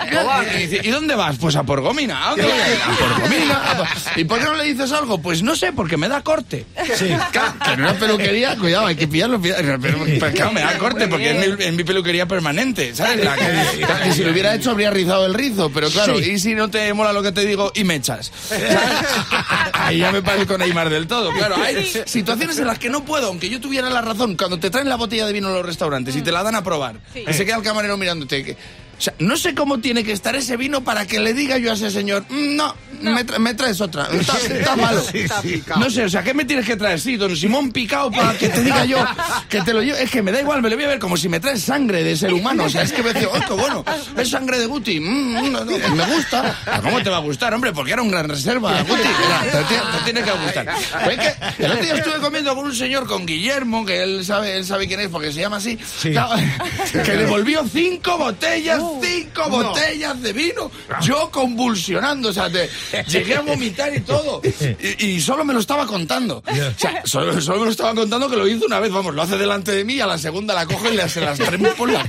y, 0.55 0.67
dice, 0.67 0.81
¿y 0.83 0.91
dónde 0.91 1.15
vas? 1.15 1.37
Pues 1.39 1.57
a 1.57 1.63
por 1.63 1.81
gomina. 1.81 2.27
¿A 2.27 2.31
dónde 2.31 2.45
voy 2.45 2.53
a 2.53 2.97
por 2.99 3.21
gomina. 3.23 3.71
a 3.73 3.77
por- 3.77 3.87
¿Y 4.17 4.25
por 4.25 4.39
qué 4.39 4.45
no 4.45 4.55
le 4.55 4.65
dices 4.65 4.93
algo? 4.93 5.19
Pues 5.21 5.43
no 5.43 5.55
sé, 5.57 5.73
porque 5.73 5.97
me 5.97 6.09
da 6.09 6.23
corte. 6.23 6.67
Claro, 7.33 7.55
que 7.65 7.73
en 7.73 7.81
una 7.83 7.95
peluquería, 7.95 8.57
cuidado, 8.57 8.87
hay 8.87 8.97
que 8.97 9.07
pillarlo. 9.09 9.41
pillarlo, 9.41 9.79
Pero, 9.81 9.99
pero 10.21 10.33
claro, 10.33 10.53
me 10.53 10.61
da 10.61 10.79
corte 10.79 11.09
porque 11.09 11.31
es 11.31 11.59
mi, 11.59 11.65
es 11.65 11.73
mi 11.75 11.85
peluquería 11.85 12.27
permanente, 12.27 12.95
¿sabes? 12.95 13.25
La 13.25 13.35
que, 13.37 13.81
la 13.81 14.01
que 14.03 14.13
si 14.13 14.25
lo 14.25 14.33
hubiera 14.33 14.55
hecho 14.55 14.71
habría 14.71 14.91
rizado 14.91 15.27
el 15.27 15.35
rizo, 15.35 15.71
pero 15.73 15.89
claro, 15.91 16.19
Sí. 16.19 16.33
y 16.33 16.39
si 16.39 16.55
no 16.55 16.69
te 16.71 16.93
mola 16.95 17.13
lo 17.13 17.23
que 17.23 17.33
te 17.33 17.45
digo 17.45 17.73
y 17.75 17.85
me 17.85 17.95
echas. 17.97 18.31
¿sabes? 18.49 18.77
Ahí 19.73 19.99
ya 19.99 20.13
me 20.13 20.23
parezco 20.23 20.57
Neymar 20.59 20.91
del 20.91 21.07
todo, 21.07 21.33
claro. 21.33 21.57
Hay 21.63 21.85
situaciones 22.07 22.59
en 22.59 22.67
las 22.67 22.79
que 22.79 22.91
no 22.91 23.05
puedo, 23.05 23.29
aunque 23.29 23.49
yo 23.49 23.61
tuviera 23.61 23.89
la 23.91 24.01
razón, 24.01 24.37
cuando 24.37 24.59
te 24.59 24.71
traen 24.71 24.89
la 24.89 24.97
botella 24.97 25.27
de 25.27 25.33
vino 25.33 25.49
a 25.49 25.53
los 25.53 25.65
restaurantes 25.67 26.15
y 26.17 26.23
te 26.23 26.33
la 26.33 26.43
dan 26.43 26.55
a 26.55 26.63
probar, 26.65 26.97
Sí. 27.13 27.25
y 27.29 27.33
se 27.33 27.45
queda 27.45 27.57
el 27.57 27.63
camarero 27.63 27.97
mirándote. 27.97 28.45
que- 28.45 28.57
o 29.01 29.03
sea, 29.03 29.15
no 29.19 29.37
sé 29.39 29.55
cómo 29.55 29.81
tiene 29.81 30.05
que 30.05 30.13
estar 30.13 30.37
ese 30.37 30.59
vino 30.59 30.85
para 30.85 31.07
que 31.07 31.19
le 31.21 31.33
diga 31.33 31.57
yo 31.57 31.71
a 31.71 31.75
ese 31.75 31.91
señor, 31.91 32.25
"Mm, 32.29 32.57
no, 32.57 32.75
Me, 33.01 33.25
tra- 33.25 33.39
me 33.39 33.55
traes 33.55 33.81
otra, 33.81 34.07
está, 34.13 34.37
está 34.39 34.77
malo. 34.77 35.03
No 35.79 35.89
sé, 35.89 36.05
o 36.05 36.09
sea, 36.11 36.23
¿qué 36.23 36.35
me 36.35 36.45
tienes 36.45 36.67
que 36.67 36.77
traer? 36.77 37.01
Sí, 37.01 37.17
don 37.17 37.35
Simón 37.35 37.73
Picao 37.73 38.11
para 38.11 38.37
que 38.37 38.51
te 38.51 38.63
diga 38.63 38.85
yo 38.85 38.99
que 39.49 39.63
te 39.63 39.73
lo 39.73 39.81
llevo. 39.83 39.97
Es 39.97 40.11
que 40.11 40.21
me 40.21 40.31
da 40.33 40.41
igual, 40.43 40.61
me 40.61 40.69
lo 40.69 40.77
voy 40.77 40.85
a 40.85 40.89
ver 40.89 40.99
como 40.99 41.17
si 41.17 41.27
me 41.31 41.41
traes 41.41 41.63
sangre 41.63 42.05
de 42.05 42.15
ser 42.15 42.31
humano. 42.35 42.65
O 42.65 42.69
sea, 42.69 42.83
es 42.83 42.93
que 42.93 43.03
me 43.03 43.15
dice, 43.15 43.27
¡oh, 43.27 43.57
bueno! 43.57 43.83
Es 44.19 44.29
sangre 44.29 44.59
de 44.59 44.67
Guti. 44.67 45.01
Mm, 45.01 45.47
mm, 45.47 45.51
no, 45.53 45.65
me 45.65 46.05
gusta. 46.15 46.59
Ah, 46.67 46.81
¿Cómo 46.83 47.03
te 47.03 47.09
va 47.09 47.17
a 47.17 47.21
gustar, 47.21 47.55
hombre? 47.55 47.73
Porque 47.73 47.93
era 47.93 48.03
un 48.03 48.11
gran 48.11 48.29
reserva, 48.29 48.83
Guti. 48.83 49.01
Era, 49.01 49.51
te, 49.51 49.75
ti- 49.75 49.81
te 49.97 50.05
tiene 50.05 50.23
que 50.23 50.33
gustar. 50.33 50.67
Pues 51.05 51.19
es 51.19 51.25
que 51.57 51.65
el 51.65 51.71
otro 51.73 51.83
día 51.85 51.95
estuve 51.95 52.19
comiendo 52.19 52.55
con 52.55 52.67
un 52.67 52.75
señor, 52.75 53.07
con 53.07 53.25
Guillermo, 53.25 53.87
que 53.87 54.03
él 54.03 54.27
sabe, 54.27 54.59
él 54.59 54.67
sabe 54.67 54.87
quién 54.87 55.01
es 55.01 55.09
porque 55.09 55.33
se 55.33 55.41
llama 55.41 55.57
así, 55.57 55.79
Claro, 56.03 56.35
que 56.93 57.13
devolvió 57.17 57.65
cinco 57.73 58.19
botellas, 58.19 58.83
cinco 59.03 59.49
botellas 59.49 60.21
de 60.23 60.33
vino. 60.33 60.71
Yo 61.03 61.31
convulsionando, 61.31 62.29
o 62.31 62.33
sea, 62.33 62.51
te- 62.51 62.69
llegué 63.07 63.37
a 63.37 63.41
vomitar 63.41 63.95
y 63.95 64.01
todo. 64.01 64.41
Y, 64.99 65.07
y 65.07 65.21
solo 65.21 65.45
me 65.45 65.53
lo 65.53 65.61
estaba 65.61 65.87
contando. 65.87 66.39
O 66.47 66.79
sea, 66.79 67.03
solo, 67.05 67.41
solo 67.41 67.61
me 67.61 67.65
lo 67.67 67.71
estaba 67.71 67.95
contando 67.95 68.29
que 68.29 68.37
lo 68.37 68.47
hizo 68.49 68.67
una 68.67 68.81
vez, 68.81 68.91
vamos, 68.93 69.15
lo 69.15 69.23
hace 69.23 69.37
delante 69.37 69.73
de 69.73 69.85
mí 69.85 69.95
y 69.95 70.01
a 70.01 70.07
la 70.07 70.19
segunda 70.19 70.55
la 70.55 70.67
cojo 70.67 70.91
y 70.91 70.97
le- 70.97 71.09
se 71.09 71.21
las 71.21 71.39
tremo 71.39 71.69
por 71.75 71.91
la, 71.91 72.05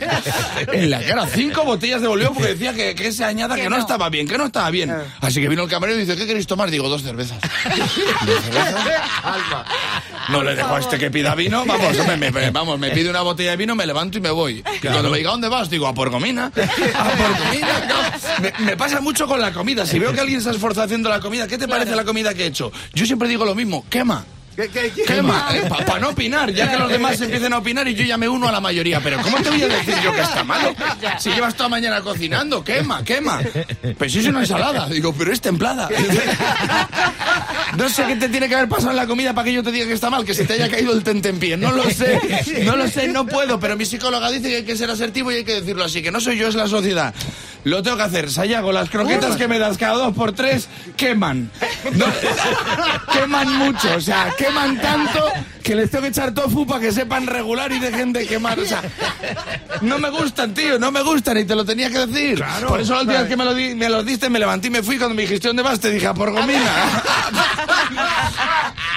en 0.72 0.89
la 0.89 1.01
cara. 1.06 1.28
Cinco 1.28 1.63
botellas 1.63 2.01
devolvió 2.01 2.33
porque 2.33 2.50
decía 2.54 2.74
que, 2.74 2.95
que 2.95 3.07
esa 3.07 3.28
añada 3.28 3.56
que, 3.56 3.63
Que 3.63 3.69
no. 3.69 3.75
no. 3.78 3.81
estaba 3.81 4.10
bien, 4.10 4.28
que 4.28 4.38
no 4.38 4.45
estaba 4.45 4.69
bien. 4.69 4.94
Así 5.22 5.42
que 5.42 5.48
vino 5.50 5.63
el 5.63 5.69
camarero 5.69 5.98
y 6.00 6.01
dice, 6.06 6.16
¿qué 6.18 6.25
queréis 6.28 6.48
tomar? 6.48 6.69
Digo, 6.69 6.88
dos 6.89 7.01
cervezas. 7.04 7.38
¿Dos 7.42 8.42
cervezas? 8.44 8.75
No 10.30 10.44
le 10.44 10.56
dejo 10.56 10.75
a 10.75 10.80
este 10.80 10.98
que 10.98 11.10
pida 11.12 11.36
vino, 11.36 11.66
vamos, 11.66 11.98
hombre, 12.00 12.18
me, 12.18 12.31
me- 12.31 12.51
vamos, 12.51 12.80
me 12.80 12.92
pide 12.92 13.10
una 13.10 13.22
botella 13.22 13.51
de 13.51 13.57
vino, 13.57 13.75
me 13.75 13.86
levanto 13.86 14.18
y 14.18 14.22
me 14.22 14.30
voy. 14.31 14.63
Y 14.81 14.88
cuando 14.88 15.10
me 15.10 15.18
diga, 15.18 15.30
¿a 15.30 15.33
dónde 15.33 15.48
vas? 15.50 15.69
Digo, 15.69 15.88
a 15.88 15.94
por 15.94 16.12
comina. 16.12 16.51
Me, 18.41 18.53
me 18.65 18.77
pasa 18.77 19.01
mucho 19.01 19.27
con 19.27 19.39
la 19.39 19.51
comida. 19.53 19.85
Si 19.85 20.00
veo 20.00 20.13
que 20.13 20.19
alguien 20.19 20.41
se 20.41 20.50
ha 20.50 20.51
esforzado 20.51 20.85
haciendo 20.85 21.09
la 21.09 21.19
comida, 21.19 21.47
¿qué 21.47 21.57
te 21.57 21.68
parece 21.68 21.95
la 21.95 22.03
comida 22.03 22.33
que 22.33 22.44
he 22.44 22.47
hecho? 22.47 22.71
Yo 22.94 23.06
siempre 23.06 23.27
digo 23.27 23.45
lo 23.45 23.56
mismo, 23.56 23.85
quema. 23.89 24.25
¿Qué, 24.61 24.69
qué, 24.69 24.91
qué? 24.91 25.03
Quema, 25.05 25.47
para 25.87 25.99
no 25.99 26.09
opinar, 26.09 26.51
ya 26.51 26.69
que 26.69 26.77
los 26.77 26.91
demás 26.91 27.19
empiecen 27.19 27.51
a 27.53 27.57
opinar 27.57 27.87
y 27.87 27.95
yo 27.95 28.03
ya 28.03 28.15
me 28.17 28.29
uno 28.29 28.47
a 28.47 28.51
la 28.51 28.61
mayoría. 28.61 28.99
Pero 29.01 29.19
¿cómo 29.21 29.37
te 29.37 29.49
voy 29.49 29.63
a 29.63 29.67
decir 29.67 29.95
yo 30.03 30.13
que 30.13 30.21
está 30.21 30.43
malo? 30.43 30.75
Si 31.17 31.31
llevas 31.31 31.55
toda 31.55 31.69
mañana 31.69 32.01
cocinando, 32.01 32.63
quema, 32.63 33.03
quema. 33.03 33.41
Pues 33.97 34.11
si 34.11 34.19
es 34.19 34.27
una 34.27 34.41
ensalada. 34.41 34.87
Digo, 34.87 35.13
pero 35.17 35.33
es 35.33 35.41
templada. 35.41 35.89
No 37.77 37.87
sé 37.87 38.03
qué 38.05 38.15
te 38.17 38.27
tiene 38.27 38.49
que 38.49 38.55
haber 38.55 38.67
pasado 38.67 38.91
en 38.91 38.97
la 38.97 39.07
comida 39.07 39.33
para 39.33 39.45
que 39.45 39.53
yo 39.53 39.63
te 39.63 39.71
diga 39.71 39.85
que 39.85 39.93
está 39.93 40.09
mal, 40.09 40.25
que 40.25 40.33
se 40.33 40.43
te 40.43 40.53
haya 40.53 40.69
caído 40.69 40.91
el 40.91 41.03
tentempié. 41.03 41.55
No 41.55 41.71
lo 41.71 41.89
sé, 41.89 42.19
no 42.65 42.75
lo 42.75 42.87
sé, 42.87 43.07
no 43.07 43.25
puedo. 43.25 43.59
Pero 43.59 43.77
mi 43.77 43.85
psicóloga 43.85 44.29
dice 44.29 44.49
que 44.49 44.55
hay 44.57 44.63
que 44.63 44.75
ser 44.75 44.89
asertivo 44.89 45.31
y 45.31 45.35
hay 45.35 45.43
que 45.45 45.53
decirlo 45.53 45.85
así, 45.85 46.01
que 46.01 46.11
no 46.11 46.19
soy 46.19 46.37
yo, 46.37 46.49
es 46.49 46.55
la 46.55 46.67
sociedad. 46.67 47.13
Lo 47.63 47.81
tengo 47.81 47.95
que 47.95 48.03
hacer. 48.03 48.30
Sayago, 48.30 48.71
las 48.71 48.89
croquetas 48.89 49.37
que 49.37 49.47
me 49.47 49.59
das 49.59 49.77
cada 49.77 49.94
dos 49.94 50.13
por 50.13 50.33
tres 50.33 50.68
queman. 50.97 51.49
No, 51.94 52.06
queman 53.13 53.53
mucho, 53.57 53.95
o 53.95 54.01
sea, 54.01 54.33
queman 54.37 54.50
tanto 54.81 55.19
que 55.63 55.75
les 55.75 55.89
tengo 55.91 56.03
que 56.03 56.09
echar 56.09 56.33
tofu 56.33 56.65
para 56.65 56.79
que 56.81 56.91
sepan 56.91 57.27
regular 57.27 57.71
y 57.71 57.79
dejen 57.79 58.11
de 58.13 58.25
quemar. 58.27 58.59
O 58.59 58.65
sea, 58.65 58.81
no 59.81 59.97
me 59.99 60.09
gustan, 60.09 60.53
tío, 60.53 60.77
no 60.79 60.91
me 60.91 61.01
gustan 61.01 61.37
y 61.37 61.45
te 61.45 61.55
lo 61.55 61.63
tenía 61.65 61.89
que 61.89 62.05
decir. 62.05 62.43
Por 62.67 62.81
eso 62.81 62.93
la 62.95 63.01
última 63.01 63.19
vez 63.19 63.29
que 63.29 63.37
me 63.37 63.45
lo, 63.45 63.53
di- 63.53 63.75
me 63.75 63.89
los 63.89 64.05
diste 64.05 64.29
me 64.29 64.39
levanté 64.39 64.67
y 64.67 64.71
me 64.71 64.83
fui. 64.83 64.97
Cuando 64.97 65.15
me 65.15 65.21
dijiste 65.23 65.47
dónde 65.47 65.63
vas, 65.63 65.79
te 65.79 65.89
dije 65.91 66.07
a 66.07 66.13
por 66.13 66.31
gomina. 66.31 66.61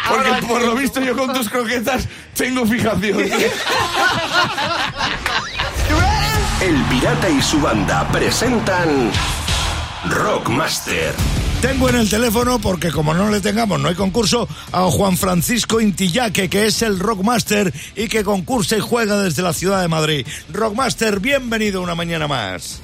Porque 0.08 0.32
por 0.46 0.62
lo 0.62 0.74
visto 0.74 1.00
yo 1.00 1.16
con 1.16 1.32
tus 1.32 1.48
croquetas 1.48 2.06
tengo 2.36 2.66
fijación. 2.66 3.20
El 6.60 6.82
Pirata 6.84 7.28
y 7.28 7.42
su 7.42 7.60
banda 7.60 8.08
presentan 8.08 9.10
Rockmaster. 10.08 11.14
Tengo 11.64 11.88
en 11.88 11.96
el 11.96 12.10
teléfono, 12.10 12.58
porque 12.58 12.90
como 12.90 13.14
no 13.14 13.30
le 13.30 13.40
tengamos, 13.40 13.80
no 13.80 13.88
hay 13.88 13.94
concurso, 13.94 14.46
a 14.70 14.82
Juan 14.82 15.16
Francisco 15.16 15.80
Intillaque, 15.80 16.50
que 16.50 16.66
es 16.66 16.82
el 16.82 17.00
Rockmaster 17.00 17.72
y 17.96 18.06
que 18.06 18.22
concursa 18.22 18.76
y 18.76 18.80
juega 18.80 19.22
desde 19.22 19.40
la 19.40 19.54
ciudad 19.54 19.80
de 19.80 19.88
Madrid. 19.88 20.26
Rockmaster, 20.52 21.20
bienvenido 21.20 21.80
una 21.80 21.94
mañana 21.94 22.28
más. 22.28 22.82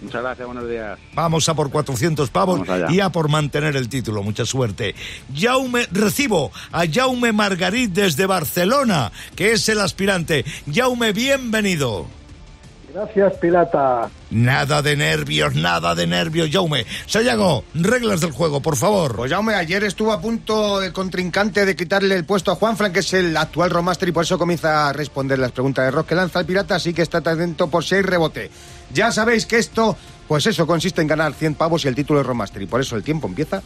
Muchas 0.00 0.22
gracias, 0.22 0.46
buenos 0.46 0.68
días. 0.68 0.96
Vamos 1.12 1.48
a 1.48 1.54
por 1.54 1.72
400 1.72 2.30
pavos 2.30 2.60
y 2.90 3.00
a 3.00 3.10
por 3.10 3.28
mantener 3.28 3.74
el 3.74 3.88
título. 3.88 4.22
Mucha 4.22 4.46
suerte. 4.46 4.94
Jaume, 5.36 5.88
recibo 5.90 6.52
a 6.70 6.84
Jaume 6.86 7.32
Margarit 7.32 7.90
desde 7.90 8.26
Barcelona, 8.26 9.10
que 9.34 9.54
es 9.54 9.68
el 9.68 9.80
aspirante. 9.80 10.44
Jaume, 10.72 11.12
bienvenido. 11.12 12.19
Gracias, 12.92 13.34
pirata. 13.34 14.10
Nada 14.30 14.82
de 14.82 14.96
nervios, 14.96 15.54
nada 15.54 15.94
de 15.94 16.06
nervios, 16.06 16.50
Jaume. 16.50 16.86
Sayago, 17.06 17.64
reglas 17.74 18.20
del 18.20 18.32
juego, 18.32 18.60
por 18.60 18.76
favor. 18.76 19.16
Pues 19.16 19.30
Jaume, 19.30 19.54
ayer 19.54 19.84
estuvo 19.84 20.12
a 20.12 20.20
punto 20.20 20.82
el 20.82 20.92
contrincante 20.92 21.64
de 21.64 21.76
quitarle 21.76 22.16
el 22.16 22.24
puesto 22.24 22.50
a 22.50 22.56
Juanfran, 22.56 22.92
que 22.92 23.00
es 23.00 23.12
el 23.12 23.36
actual 23.36 23.70
Romaster, 23.70 24.08
y 24.08 24.12
por 24.12 24.24
eso 24.24 24.38
comienza 24.38 24.88
a 24.88 24.92
responder 24.92 25.38
las 25.38 25.52
preguntas 25.52 25.84
de 25.84 25.90
rock 25.92 26.08
que 26.08 26.14
lanza 26.14 26.40
el 26.40 26.46
pirata, 26.46 26.74
así 26.74 26.92
que 26.92 27.02
estate 27.02 27.30
atento 27.30 27.68
por 27.68 27.84
si 27.84 27.96
hay 27.96 28.02
rebote. 28.02 28.50
Ya 28.92 29.12
sabéis 29.12 29.46
que 29.46 29.58
esto, 29.58 29.96
pues 30.26 30.46
eso, 30.46 30.66
consiste 30.66 31.00
en 31.00 31.08
ganar 31.08 31.32
100 31.34 31.54
pavos 31.54 31.84
y 31.84 31.88
el 31.88 31.94
título 31.94 32.20
es 32.20 32.26
Romaster, 32.26 32.60
y 32.62 32.66
por 32.66 32.80
eso 32.80 32.96
el 32.96 33.04
tiempo 33.04 33.28
empieza. 33.28 33.62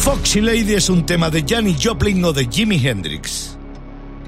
Foxy 0.00 0.40
Lady 0.40 0.74
es 0.74 0.88
un 0.88 1.06
tema 1.06 1.30
de 1.30 1.44
Janis 1.46 1.78
Joplin 1.82 2.24
o 2.24 2.32
de 2.32 2.46
Jimi 2.46 2.84
Hendrix. 2.84 3.55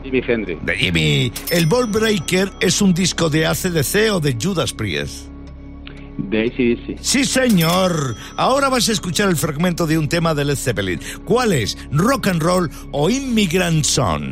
Jimi 0.09 0.23
Hendrix. 0.27 0.65
De 0.65 0.75
Jimmy. 0.75 1.33
El 1.51 1.67
Ball 1.67 1.87
Breaker 1.87 2.51
es 2.61 2.81
un 2.81 2.95
disco 2.95 3.29
de 3.29 3.47
ACDC 3.47 4.13
o 4.13 4.21
de 4.21 4.37
Judas 4.41 4.73
Priest. 4.73 5.27
De 6.17 6.45
ACDC. 6.45 6.99
Sí, 7.01 7.25
señor. 7.25 8.17
Ahora 8.37 8.69
vas 8.69 8.89
a 8.89 8.93
escuchar 8.93 9.29
el 9.29 9.37
fragmento 9.37 9.87
de 9.87 9.99
un 9.99 10.09
tema 10.09 10.35
de 10.35 10.47
Led 10.47 10.57
Zeppelin. 10.57 10.99
¿Cuál 11.25 11.53
es? 11.53 11.77
¿Rock 11.93 12.29
and 12.29 12.43
Roll 12.43 12.71
o 12.91 13.11
Immigrant 13.11 13.85
Song? 13.85 14.31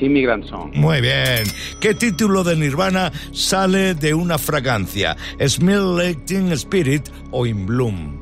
Immigrant 0.00 0.44
Song. 0.44 0.70
Muy 0.74 1.00
bien. 1.00 1.44
¿Qué 1.80 1.94
título 1.94 2.44
de 2.44 2.56
Nirvana 2.56 3.12
sale 3.32 3.94
de 3.94 4.14
una 4.14 4.38
fragancia? 4.38 5.16
¿Smell 5.44 5.96
Like 5.96 6.22
Teen 6.26 6.52
Spirit 6.52 7.08
o 7.30 7.46
In 7.46 7.66
Bloom? 7.66 8.17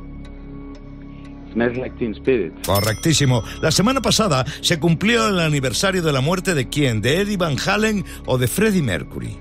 Correctísimo. 2.64 3.42
La 3.62 3.70
semana 3.70 4.00
pasada 4.02 4.44
se 4.60 4.78
cumplió 4.78 5.28
el 5.28 5.40
aniversario 5.40 6.02
de 6.02 6.12
la 6.12 6.20
muerte 6.20 6.54
de 6.54 6.68
quién? 6.68 7.00
¿De 7.00 7.20
Eddie 7.20 7.36
Van 7.36 7.56
Halen 7.66 8.04
o 8.26 8.38
de 8.38 8.46
Freddie 8.46 8.82
Mercury? 8.82 9.36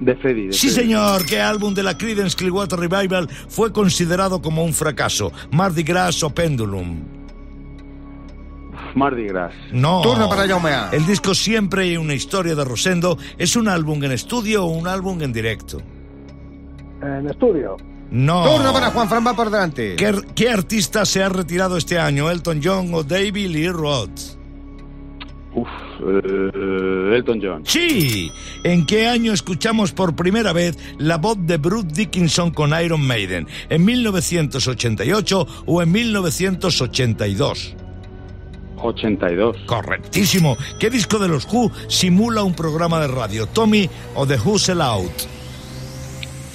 De 0.00 0.16
Freddy. 0.16 0.46
de 0.46 0.52
Sí, 0.52 0.68
Freddy. 0.70 0.82
señor. 0.86 1.26
¿Qué 1.26 1.40
álbum 1.40 1.74
de 1.74 1.82
la 1.82 1.98
Creedence 1.98 2.36
Clearwater 2.36 2.78
Revival 2.78 3.28
fue 3.48 3.70
considerado 3.72 4.40
como 4.40 4.64
un 4.64 4.72
fracaso? 4.72 5.30
¿Mardi 5.50 5.82
Gras 5.82 6.22
o 6.22 6.30
Pendulum? 6.30 7.00
Mardi 8.94 9.26
Gras. 9.26 9.52
No. 9.72 10.00
Turno 10.02 10.28
para 10.28 10.48
Jaume. 10.48 10.70
El 10.92 11.06
disco 11.06 11.34
Siempre 11.34 11.82
hay 11.82 11.96
una 11.96 12.14
historia 12.14 12.54
de 12.54 12.64
Rosendo 12.64 13.18
es 13.36 13.56
un 13.56 13.68
álbum 13.68 14.02
en 14.04 14.12
estudio 14.12 14.64
o 14.64 14.68
un 14.68 14.86
álbum 14.86 15.20
en 15.22 15.32
directo. 15.32 15.82
En 17.02 17.28
estudio. 17.28 17.76
No. 18.10 18.44
Turno 18.44 18.72
para 18.72 18.90
Juanfran, 18.90 19.26
va 19.26 19.34
por 19.34 19.50
delante. 19.50 19.96
¿Qué, 19.96 20.12
qué 20.34 20.50
artista 20.50 21.04
se 21.04 21.22
ha 21.22 21.28
retirado 21.28 21.76
este 21.76 21.98
año? 21.98 22.30
¿Elton 22.30 22.60
John 22.62 22.92
o 22.92 23.04
David 23.04 23.48
Lee 23.50 23.68
Roth? 23.68 24.40
Uf, 25.54 25.68
eh, 26.00 27.16
Elton 27.16 27.40
John. 27.42 27.62
Sí. 27.64 28.30
¿En 28.64 28.86
qué 28.86 29.08
año 29.08 29.32
escuchamos 29.32 29.92
por 29.92 30.14
primera 30.14 30.52
vez 30.52 30.76
la 30.98 31.18
voz 31.18 31.36
de 31.40 31.56
Bruce 31.56 31.88
Dickinson 31.92 32.50
con 32.50 32.72
Iron 32.82 33.00
Maiden? 33.06 33.46
¿En 33.68 33.84
1988 33.84 35.46
o 35.66 35.82
en 35.82 35.92
1982? 35.92 37.76
82. 38.82 39.56
Correctísimo. 39.66 40.56
¿Qué 40.78 40.88
disco 40.88 41.18
de 41.18 41.28
los 41.28 41.46
Who 41.52 41.70
simula 41.88 42.42
un 42.42 42.54
programa 42.54 43.00
de 43.00 43.08
radio? 43.08 43.46
¿Tommy 43.46 43.88
o 44.14 44.26
The 44.26 44.38
Who 44.38 44.58
Sell 44.58 44.80
Out? 44.80 45.39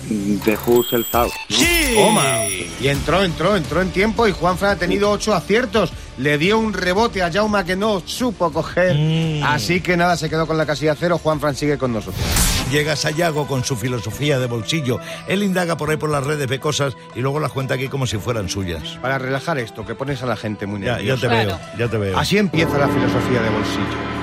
De 0.10 0.58
Who's 0.68 0.94
el 0.94 1.04
South. 1.06 1.32
¿no? 1.50 1.56
¡Sí! 1.58 1.94
Toma. 1.96 2.46
Y 2.80 2.88
entró, 2.88 3.24
entró, 3.24 3.56
entró 3.56 3.82
en 3.82 3.90
tiempo 3.92 4.28
y 4.28 4.32
Juanfran 4.32 4.72
ha 4.72 4.76
tenido 4.76 5.10
ocho 5.10 5.34
aciertos. 5.34 5.92
Le 6.18 6.38
dio 6.38 6.58
un 6.60 6.74
rebote 6.74 7.22
a 7.24 7.32
Jauma 7.32 7.64
que 7.66 7.76
no 7.76 8.02
supo 8.06 8.52
coger. 8.52 8.96
Mm. 8.96 9.44
Así 9.44 9.82
que 9.82 9.98
nada, 9.98 10.16
se 10.16 10.30
quedó 10.30 10.46
con 10.48 10.58
la 10.58 10.66
casilla 10.66 10.96
cero. 10.98 11.18
Juanfran 11.22 11.56
sigue 11.56 11.78
con 11.78 11.92
nosotros. 11.94 12.24
Llega 12.72 12.96
Sayago 12.96 13.48
con 13.48 13.64
su 13.64 13.76
filosofía 13.76 14.40
de 14.40 14.48
bolsillo. 14.48 15.00
Él 15.28 15.44
indaga 15.44 15.76
por 15.78 15.90
ahí 15.90 15.98
por 15.98 16.10
las 16.10 16.24
redes, 16.24 16.48
ve 16.48 16.60
cosas 16.60 16.96
y 17.16 17.22
luego 17.22 17.40
las 17.40 17.52
cuenta 17.52 17.74
aquí 17.74 17.88
como 17.88 18.06
si 18.08 18.18
fueran 18.18 18.48
suyas. 18.50 18.98
Para 19.02 19.18
relajar 19.18 19.58
esto, 19.58 19.86
que 19.86 19.96
pones 19.96 20.22
a 20.24 20.26
la 20.26 20.36
gente 20.36 20.66
muy 20.66 20.82
Ya, 20.82 20.96
nerviosa. 20.98 21.16
ya 21.16 21.22
te 21.22 21.28
Claro. 21.36 21.48
veo, 21.76 21.78
ya 21.80 21.88
te 21.92 21.98
veo. 21.98 22.18
Así 22.18 22.38
empieza 22.38 22.78
la 22.78 22.88
filosofía 22.88 23.42
de 23.42 23.50
bolsillo. 23.50 24.16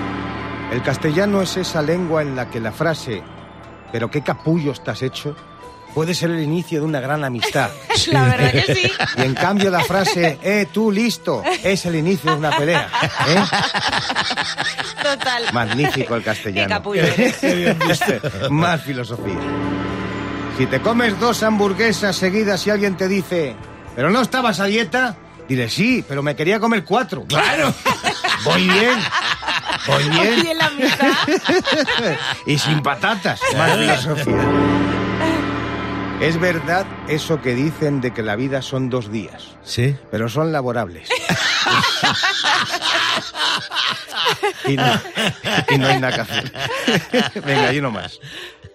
El 0.73 0.83
castellano 0.83 1.43
es 1.43 1.57
esa 1.57 1.83
lengua 1.83 2.23
en 2.23 2.35
la 2.37 2.49
que 2.49 2.59
la 2.61 2.73
frase 2.73 3.23
¿pero 3.93 4.11
qué 4.11 4.23
capullo 4.23 4.73
estás 4.73 5.03
hecho? 5.03 5.37
Puede 5.95 6.15
ser 6.15 6.31
el 6.31 6.43
inicio 6.43 6.81
de 6.81 6.87
una 6.87 7.01
gran 7.01 7.25
amistad. 7.25 7.71
La 8.07 8.25
verdad 8.25 8.53
que 8.53 8.75
sí. 8.75 8.93
Y 9.19 9.23
en 9.23 9.35
cambio 9.35 9.71
la 9.71 9.85
frase, 9.85 10.39
eh, 10.43 10.67
tú 10.73 10.91
listo, 10.91 11.43
es 11.63 11.85
el 11.87 11.97
inicio 11.97 12.31
de 12.33 12.37
una 12.39 12.51
pelea. 12.57 12.89
¿eh? 13.29 13.43
Total. 15.03 15.45
Magnífico 15.53 16.15
el 16.15 16.21
Qué 16.23 16.25
castellano. 16.31 16.69
capullo 16.69 17.03
eres. 17.17 17.39
Más 18.51 18.81
filosofía. 18.83 19.39
Si 20.59 20.67
te 20.67 20.81
comes 20.81 21.19
dos 21.19 21.43
hamburguesas 21.43 22.15
seguidas 22.17 22.67
y 22.67 22.71
alguien 22.71 22.97
te 22.97 23.09
dice, 23.09 23.57
¿pero 23.97 24.11
no 24.11 24.21
estabas 24.21 24.61
a 24.61 24.67
dieta? 24.67 25.17
Dile, 25.49 25.69
sí, 25.69 26.05
pero 26.07 26.23
me 26.23 26.37
quería 26.37 26.61
comer 26.61 26.85
cuatro. 26.85 27.25
Claro. 27.27 27.73
Voy 28.45 28.63
bien. 28.69 28.99
Voy 29.87 30.09
bien. 30.11 30.47
Y 30.47 30.51
en 30.51 30.59
la 30.59 30.71
mitad. 30.71 31.17
y 32.47 32.59
sin 32.59 32.83
patatas. 32.83 33.41
Más 33.57 33.77
filosofía. 33.79 34.43
Es 36.23 36.39
verdad 36.39 36.87
eso 37.09 37.41
que 37.43 37.53
dicen 37.55 38.01
de 38.01 38.13
que 38.13 38.23
la 38.23 38.37
vida 38.37 38.63
son 38.63 38.89
dos 38.91 39.11
días, 39.11 39.57
Sí. 39.65 39.97
pero 40.11 40.29
son 40.29 40.53
laborables. 40.53 41.09
y, 44.69 44.77
no, 44.77 45.01
y 45.69 45.79
no 45.79 45.89
hay 45.89 45.99
nada 46.01 46.15
que 46.15 46.21
hacer. 46.21 46.53
Venga, 47.45 47.73
y 47.73 47.79
uno 47.81 47.91
más. 47.91 48.21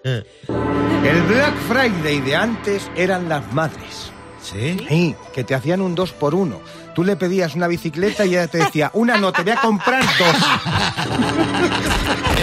El 0.04 1.22
Black 1.22 1.54
Friday 1.68 2.20
de 2.20 2.36
antes 2.36 2.90
eran 2.96 3.28
las 3.30 3.50
madres. 3.54 4.12
¿Sí? 4.42 4.76
Sí, 4.88 5.16
que 5.34 5.42
te 5.44 5.54
hacían 5.54 5.80
un 5.80 5.94
dos 5.94 6.12
por 6.12 6.34
uno. 6.34 6.60
Tú 6.94 7.02
le 7.04 7.16
pedías 7.16 7.54
una 7.54 7.66
bicicleta 7.66 8.24
y 8.26 8.30
ella 8.30 8.48
te 8.48 8.58
decía, 8.58 8.90
una 8.94 9.16
no, 9.16 9.32
te 9.32 9.42
voy 9.42 9.52
a 9.52 9.60
comprar 9.60 10.02
dos. 10.18 10.36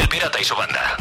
El 0.01 0.07
pirata 0.07 0.39
y 0.39 0.43
su 0.43 0.55
banda. 0.55 0.97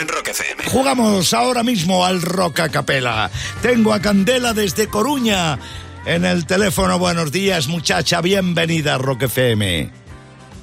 En 0.00 0.08
Rock. 0.08 0.30
Jugamos 0.66 1.32
ahora 1.32 1.62
mismo 1.62 2.04
al 2.04 2.22
Roca 2.22 2.68
Capela. 2.68 3.30
Tengo 3.62 3.92
a 3.92 4.00
Candela 4.00 4.52
desde 4.52 4.88
Coruña. 4.88 5.58
En 6.06 6.24
el 6.24 6.46
teléfono, 6.46 6.98
buenos 6.98 7.30
días, 7.32 7.68
muchacha. 7.68 8.20
Bienvenida 8.20 8.94
a 8.94 8.98
Rock 8.98 9.22
FM. 9.22 10.03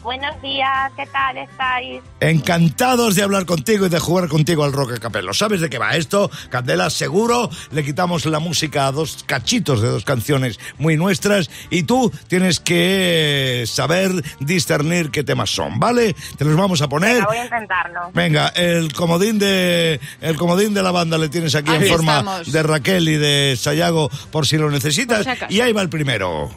Buenos 0.03 0.41
días, 0.41 0.91
¿qué 0.96 1.05
tal 1.05 1.38
estáis? 1.38 2.01
Encantados 2.20 3.15
de 3.15 3.22
hablar 3.22 3.46
contigo 3.46 3.86
y 3.86 3.89
de 3.89 4.00
jugar 4.00 4.29
contigo 4.29 4.63
al 4.63 4.74
Rock 4.74 4.98
Capelo. 4.98 5.31
¿Sabes 5.31 5.62
de 5.62 5.70
qué 5.70 5.77
va 5.77 5.96
esto? 5.96 6.31
Candela, 6.50 6.89
seguro. 6.89 7.51
Le 7.72 7.84
quitamos 7.84 8.25
la 8.25 8.39
música 8.39 8.88
a 8.88 8.91
dos 8.91 9.24
cachitos 9.27 9.79
de 9.79 9.89
dos 9.89 10.03
canciones 10.03 10.60
muy 10.79 10.98
nuestras 10.98 11.51
y 11.70 11.84
tú 11.84 12.12
tienes 12.27 12.60
que 12.60 13.65
saber 13.67 14.12
discernir 14.39 15.12
qué 15.12 15.24
temas 15.24 15.51
son, 15.51 15.79
¿vale? 15.79 16.15
Te 16.36 16.46
los 16.46 16.55
vamos 16.55 16.81
a 16.81 16.89
poner. 16.89 17.17
Venga, 17.17 17.27
voy 17.27 17.38
a 17.38 17.43
intentarlo. 17.43 18.12
Venga, 18.13 18.48
el 18.50 18.93
comodín 18.93 19.38
de 19.38 20.00
el 20.22 20.36
comodín 20.36 20.74
de 20.74 20.81
la 20.81 20.91
banda 20.91 21.20
le 21.20 21.29
tienes 21.29 21.53
aquí, 21.53 21.72
en 21.72 21.86
forma 21.86 22.20
estamos. 22.20 22.51
de 22.51 22.63
Raquel 22.63 23.08
y 23.08 23.17
de 23.17 23.55
Sayago 23.55 24.10
por 24.31 24.48
si 24.48 24.58
lo 24.58 24.72
necesitas. 24.72 25.27
Si 25.48 25.55
y 25.55 25.62
ahí 25.62 25.74
va 25.74 25.84
el 25.84 25.89
primero. 25.89 26.50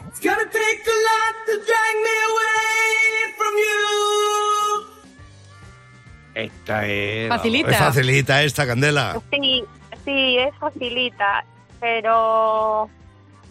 Esta 6.33 6.85
es... 6.85 7.29
Facilita. 7.29 7.71
Es 7.71 7.77
facilita 7.77 8.43
esta, 8.43 8.67
Candela. 8.67 9.21
Sí, 9.31 9.63
sí, 10.03 10.37
es 10.37 10.53
facilita, 10.59 11.45
pero 11.79 12.89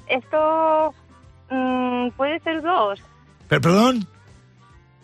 esto 0.07 0.95
mm, 1.51 2.11
puede 2.11 2.41
ser 2.41 2.61
dos. 2.63 3.01
Per- 3.49 3.61
¿Perdón? 3.61 4.07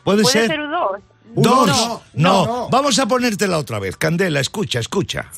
¿Puede, 0.04 0.22
Puede 0.22 0.32
ser? 0.32 0.46
ser 0.48 0.60
dos. 0.68 1.00
Dos. 1.32 1.66
No, 1.68 2.02
No, 2.14 2.46
no. 2.46 2.68
Vamos 2.70 2.98
a 2.98 3.06
ponértela 3.06 3.56
otra 3.58 3.78
vez. 3.78 3.96
Candela, 3.96 4.40
escucha, 4.40 4.80
escucha. 4.80 5.30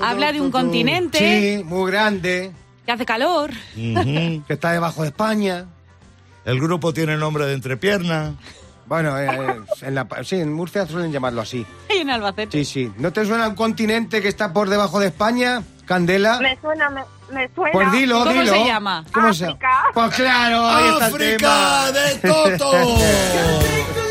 Habla 0.00 0.32
de 0.32 0.40
un 0.40 0.50
continente 0.50 1.18
Sí, 1.58 1.64
muy 1.64 1.90
grande, 1.90 2.52
que 2.84 2.92
hace 2.92 3.06
calor. 3.06 3.50
Que 3.74 4.52
está 4.54 4.72
debajo 4.72 5.02
de 5.02 5.08
España. 5.08 5.66
El 6.44 6.60
grupo 6.60 6.92
tiene 6.92 7.16
nombre 7.16 7.46
de 7.46 7.54
entrepierna. 7.54 8.34
Bueno, 8.86 9.16
eh, 9.18 9.26
eh, 9.30 9.60
en 9.82 9.94
la, 9.94 10.06
sí, 10.24 10.36
en 10.36 10.52
Murcia 10.52 10.86
suelen 10.86 11.12
llamarlo 11.12 11.40
así. 11.40 11.64
Y 11.88 11.98
en 11.98 12.10
Albacete. 12.10 12.64
Sí, 12.64 12.64
sí. 12.64 12.92
¿No 12.98 13.12
te 13.12 13.24
suena 13.24 13.48
un 13.48 13.54
continente 13.54 14.20
que 14.20 14.28
está 14.28 14.52
por 14.52 14.68
debajo 14.68 14.98
de 15.00 15.06
España? 15.06 15.62
Candela. 15.86 16.38
Me 16.40 16.58
suena, 16.60 16.90
me, 16.90 17.02
me 17.32 17.48
suena. 17.54 17.72
Pues 17.72 17.92
dilo, 17.92 18.18
¿Cómo 18.24 18.32
dilo. 18.32 18.52
se 18.52 18.64
llama? 18.64 19.04
¿Cómo 19.12 19.32
se 19.32 19.44
África. 19.46 19.82
Pues 19.94 20.14
claro, 20.14 20.66
ahí 20.66 20.88
está 20.92 21.06
el 21.06 21.14
¡África 21.14 21.36
tema. 21.36 21.92
de 21.92 22.14
Toto! 22.58 22.72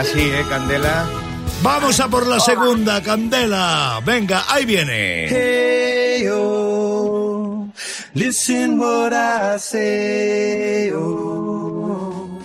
Ahora 0.00 0.12
sí, 0.14 0.30
¿eh, 0.32 0.46
Candela? 0.48 1.04
Vamos 1.62 2.00
a 2.00 2.08
por 2.08 2.26
la 2.26 2.40
segunda, 2.40 3.02
Candela. 3.02 4.00
Venga, 4.02 4.44
ahí 4.48 4.64
viene. 4.64 5.26
Hey, 5.28 6.26
oh, 6.32 7.68
listen 8.14 8.80
what 8.80 9.12
I 9.12 9.58
say, 9.58 10.90
oh. 10.96 12.40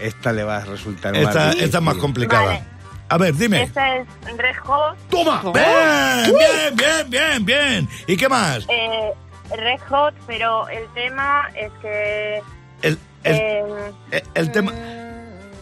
Esta 0.00 0.32
le 0.32 0.42
va 0.42 0.56
a 0.56 0.64
resultar 0.64 1.14
Esta, 1.16 1.46
más 1.46 1.56
esta 1.58 1.78
es 1.78 1.84
más 1.84 1.94
complicada. 1.94 2.44
Vale. 2.46 2.64
A 3.08 3.18
ver, 3.18 3.36
dime. 3.36 3.62
Esta 3.62 3.98
es 3.98 4.06
Red 4.36 4.56
Hot. 4.64 4.96
¡Toma! 5.10 5.42
Bien, 5.54 6.34
bien, 6.36 6.74
bien, 6.76 7.08
bien, 7.08 7.44
bien. 7.44 7.88
¿Y 8.08 8.16
qué 8.16 8.28
más? 8.28 8.66
Eh, 8.68 9.12
Red 9.56 9.80
Hot, 9.90 10.14
pero 10.26 10.68
el 10.68 10.88
tema 10.94 11.48
es 11.54 11.70
que... 11.80 12.42
El, 12.82 12.98
el, 13.22 13.34
eh, 13.36 13.92
el- 14.10 14.22
el 14.34 14.50
tema... 14.50 14.72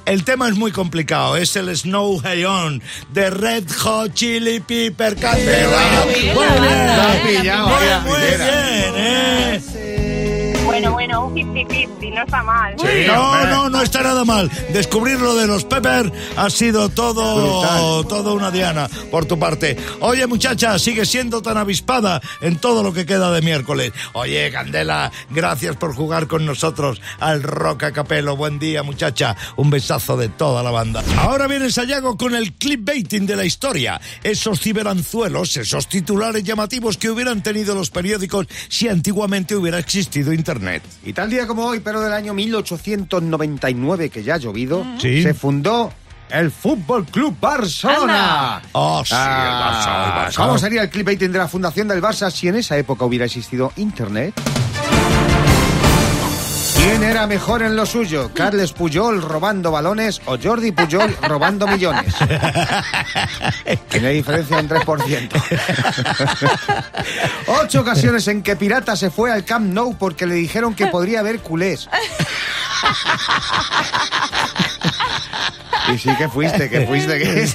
El 0.09 0.25
tema 0.25 0.49
es 0.49 0.55
muy 0.57 0.73
complicado, 0.73 1.37
es 1.37 1.55
el 1.57 1.77
Snow 1.77 2.23
Hay 2.25 2.43
On 2.43 2.81
de 3.13 3.29
Red 3.29 3.71
Hot 3.81 4.15
Chili 4.15 4.59
Pepper 4.59 5.15
Candela. 5.17 6.07
Muy 6.07 6.15
bien, 6.15 6.35
¿eh? 6.35 7.61
muy, 8.05 8.19
bien, 8.19 8.41
¿eh? 8.97 9.61
Bueno, 10.79 10.93
bueno, 10.93 11.27
un 11.27 11.35
50-50, 11.35 12.15
no 12.15 12.23
está 12.23 12.43
mal. 12.45 12.77
No, 13.07 13.47
no, 13.47 13.69
no 13.69 13.83
está 13.83 14.03
nada 14.03 14.25
mal. 14.25 14.49
Descubrir 14.73 15.19
lo 15.19 15.35
de 15.35 15.49
los 15.49 15.65
Pepper 15.65 16.13
ha 16.37 16.51
sido 16.51 16.89
todo, 16.89 17.63
Brutal. 17.63 18.09
todo 18.09 18.35
una 18.35 18.53
diana 18.53 18.89
por 19.11 19.25
tu 19.25 19.39
parte. 19.39 19.77
Oye, 20.01 20.27
muchacha, 20.29 20.79
sigue 20.79 21.05
siendo 21.05 21.43
tan 21.43 21.57
avispada 21.57 22.21
en 22.41 22.59
todo 22.59 22.85
lo 22.85 22.93
que 22.93 23.07
queda 23.07 23.33
de 23.33 23.43
miércoles. 23.43 23.93
Oye, 24.13 24.51
Candela, 24.53 25.11
gracias 25.31 25.75
por 25.77 25.95
jugar 25.95 26.29
con 26.29 26.47
nosotros 26.47 27.01
al 27.19 27.43
Rock 27.43 27.85
a 27.85 27.93
Capelo. 27.93 28.37
Buen 28.37 28.61
día, 28.61 28.85
muchacha. 28.85 29.37
Un 29.57 29.71
besazo 29.71 30.17
de 30.17 30.29
toda 30.29 30.63
la 30.63 30.71
banda. 30.71 31.03
Ahora 31.19 31.49
viene 31.49 31.71
Sayago 31.73 32.17
con 32.17 32.37
el 32.37 32.53
clipbaiting 32.53 33.27
de 33.27 33.35
la 33.35 33.45
historia. 33.45 34.01
Esos 34.23 34.61
ciberanzuelos, 34.61 35.57
esos 35.57 35.89
titulares 35.89 36.45
llamativos 36.45 36.97
que 36.97 37.11
hubieran 37.11 37.43
tenido 37.43 37.75
los 37.75 37.91
periódicos 37.91 38.47
si 38.69 38.89
antiguamente 38.89 39.57
hubiera 39.57 39.79
existido 39.79 40.33
Internet. 40.33 40.68
Y 41.05 41.13
tal 41.13 41.31
día 41.31 41.47
como 41.47 41.65
hoy, 41.65 41.81
pero 41.81 42.01
del 42.01 42.13
año 42.13 42.35
1899, 42.35 44.11
que 44.11 44.23
ya 44.23 44.35
ha 44.35 44.39
llovido, 44.39 44.85
Sí. 44.99 45.23
se 45.23 45.35
fundó 45.35 45.93
el 46.31 46.51
Fútbol 46.51 47.07
Club 47.07 47.37
Barcelona. 47.41 48.61
Oh, 48.73 49.03
sí, 49.05 49.15
el 49.15 49.19
Barça, 49.21 50.05
el 50.07 50.13
Barça. 50.13 50.35
¿Cómo 50.37 50.59
sería 50.59 50.83
el 50.83 50.91
clipbaiting 50.91 51.33
de 51.33 51.39
la 51.39 51.49
fundación 51.49 51.89
del 51.89 52.03
Barça 52.03 52.31
si 52.31 52.49
en 52.49 52.57
esa 52.57 52.77
época 52.77 53.05
hubiera 53.05 53.25
existido 53.25 53.73
Internet? 53.77 54.35
¿Quién 56.99 57.11
era 57.11 57.29
mejor 57.29 57.63
en 57.63 57.77
lo 57.77 57.87
suyo? 57.87 58.33
¿Carles 58.35 58.73
Puyol 58.73 59.23
robando 59.23 59.71
balones 59.71 60.21
o 60.25 60.37
Jordi 60.37 60.73
Puyol 60.73 61.17
robando 61.23 61.69
millones? 61.69 62.13
Tiene 63.89 64.11
diferencia 64.11 64.57
de 64.57 64.63
un 64.63 64.69
3%. 64.69 65.29
Ocho 67.63 67.83
ocasiones 67.83 68.27
en 68.27 68.43
que 68.43 68.57
Pirata 68.57 68.97
se 68.97 69.11
fue 69.11 69.31
al 69.31 69.45
Camp 69.45 69.73
Nou 69.73 69.97
porque 69.97 70.27
le 70.27 70.35
dijeron 70.35 70.75
que 70.75 70.89
podría 70.89 71.21
haber 71.21 71.39
culés. 71.39 71.89
Y 75.95 75.99
sí 75.99 76.11
que 76.17 76.29
fuiste, 76.29 76.69
que 76.69 76.85
fuiste, 76.85 77.17
que 77.17 77.43
es 77.43 77.55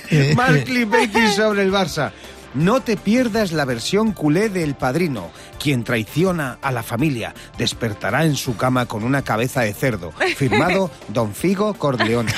clickbaiting 0.63 1.33
sobre 1.33 1.63
el 1.63 1.71
Barça. 1.73 2.13
No 2.53 2.81
te 2.81 2.97
pierdas 2.97 3.51
la 3.51 3.65
versión 3.65 4.11
culé 4.11 4.49
del 4.49 4.75
padrino. 4.75 5.31
Quien 5.59 5.83
traiciona 5.83 6.57
a 6.61 6.71
la 6.71 6.83
familia 6.83 7.33
despertará 7.57 8.25
en 8.25 8.35
su 8.35 8.55
cama 8.57 8.85
con 8.85 9.03
una 9.03 9.23
cabeza 9.23 9.61
de 9.61 9.73
cerdo. 9.73 10.11
Firmado 10.35 10.91
Don 11.07 11.33
Figo 11.33 11.73
Corleone. 11.73 12.33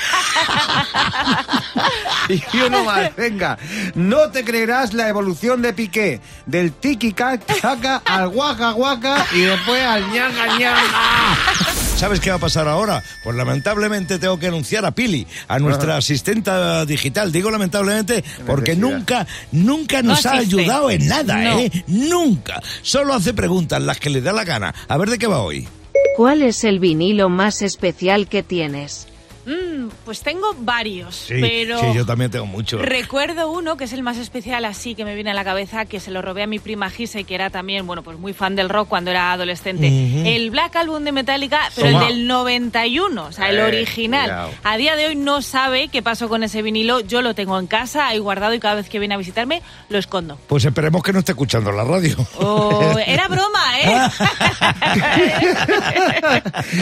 y 2.29 2.41
uno 2.65 2.83
más, 2.83 3.15
venga. 3.15 3.57
No 3.95 4.29
te 4.31 4.43
creerás 4.43 4.93
la 4.93 5.09
evolución 5.09 5.61
de 5.61 5.73
Piqué. 5.73 6.21
Del 6.45 6.71
tiki 6.71 7.13
caca 7.13 8.01
al 8.05 8.29
guaca 8.29 8.71
guaca 8.71 9.25
y 9.33 9.41
después 9.41 9.83
al 9.83 10.11
ñaga 10.11 10.57
ñaga. 10.57 11.84
¿Sabes 11.97 12.19
qué 12.19 12.29
va 12.29 12.35
a 12.35 12.39
pasar 12.39 12.67
ahora? 12.67 13.01
Pues 13.23 13.35
lamentablemente 13.37 14.19
tengo 14.19 14.37
que 14.37 14.47
anunciar 14.47 14.85
a 14.85 14.91
Pili, 14.91 15.25
a 15.47 15.59
nuestra 15.59 15.95
asistenta 15.95 16.85
digital. 16.85 17.31
Digo 17.31 17.49
lamentablemente 17.49 18.23
porque 18.45 18.75
nunca, 18.75 19.25
nunca 19.53 20.03
nos 20.03 20.23
No 20.25 20.31
ha 20.31 20.33
ayudado 20.35 20.91
en 20.91 21.07
nada, 21.07 21.37
No. 21.41 21.59
¿eh? 21.59 21.71
Nunca. 21.87 22.61
Solo 22.81 23.13
hace 23.13 23.33
preguntas 23.33 23.81
las 23.81 23.97
que 23.99 24.09
le 24.09 24.21
da 24.21 24.33
la 24.33 24.43
gana. 24.43 24.75
A 24.89 24.97
ver 24.97 25.09
de 25.09 25.17
qué 25.17 25.27
va 25.27 25.39
hoy. 25.39 25.67
¿Cuál 26.17 26.43
es 26.43 26.63
el 26.65 26.79
vinilo 26.79 27.29
más 27.29 27.61
especial 27.61 28.27
que 28.27 28.43
tienes? 28.43 29.07
Mm, 29.45 29.89
pues 30.05 30.21
tengo 30.21 30.55
varios, 30.59 31.15
Sí, 31.15 31.35
pero 31.39 31.79
sí, 31.79 31.85
yo 31.93 32.05
también 32.05 32.31
tengo 32.31 32.45
mucho. 32.47 32.77
recuerdo 32.79 33.51
uno 33.51 33.77
que 33.77 33.83
es 33.83 33.93
el 33.93 34.01
más 34.03 34.17
especial 34.17 34.65
así 34.65 34.95
que 34.95 35.05
me 35.05 35.13
viene 35.15 35.31
a 35.31 35.33
la 35.33 35.43
cabeza, 35.43 35.85
que 35.85 35.99
se 35.99 36.09
lo 36.11 36.21
robé 36.21 36.43
a 36.43 36.47
mi 36.47 36.59
prima 36.59 36.89
Gise, 36.89 37.23
que 37.25 37.35
era 37.35 37.49
también, 37.49 37.85
bueno, 37.85 38.01
pues 38.03 38.17
muy 38.17 38.33
fan 38.33 38.55
del 38.55 38.69
rock 38.69 38.87
cuando 38.89 39.11
era 39.11 39.31
adolescente. 39.31 40.35
El 40.35 40.49
Black 40.49 40.75
Album 40.77 41.03
de 41.03 41.11
Metallica, 41.11 41.59
pero 41.75 41.91
Toma. 41.91 42.07
el 42.07 42.15
del 42.15 42.27
91, 42.27 43.25
o 43.25 43.31
sea, 43.31 43.49
el 43.49 43.57
Eh, 43.59 43.63
original. 43.63 44.23
cuidado. 44.25 44.51
A 44.63 44.77
día 44.77 44.95
de 44.95 45.05
hoy 45.07 45.15
no 45.15 45.41
sabe 45.41 45.87
qué 45.89 46.01
pasó 46.01 46.27
con 46.27 46.43
ese 46.43 46.61
vinilo, 46.61 46.99
yo 47.01 47.21
lo 47.21 47.35
tengo 47.35 47.59
en 47.59 47.67
casa, 47.67 48.07
ahí 48.07 48.17
guardado 48.19 48.53
y 48.55 48.59
cada 48.59 48.75
vez 48.75 48.89
que 48.89 48.99
viene 48.99 49.13
a 49.13 49.17
visitarme 49.17 49.61
lo 49.89 49.97
escondo. 49.99 50.39
Pues 50.47 50.65
esperemos 50.65 51.03
que 51.03 51.13
no 51.13 51.19
esté 51.19 51.33
escuchando 51.33 51.71
la 51.71 51.83
radio. 51.83 52.15
Oh, 52.39 52.95
era 53.05 53.27
broma, 53.27 53.79
¿eh? 53.81 54.01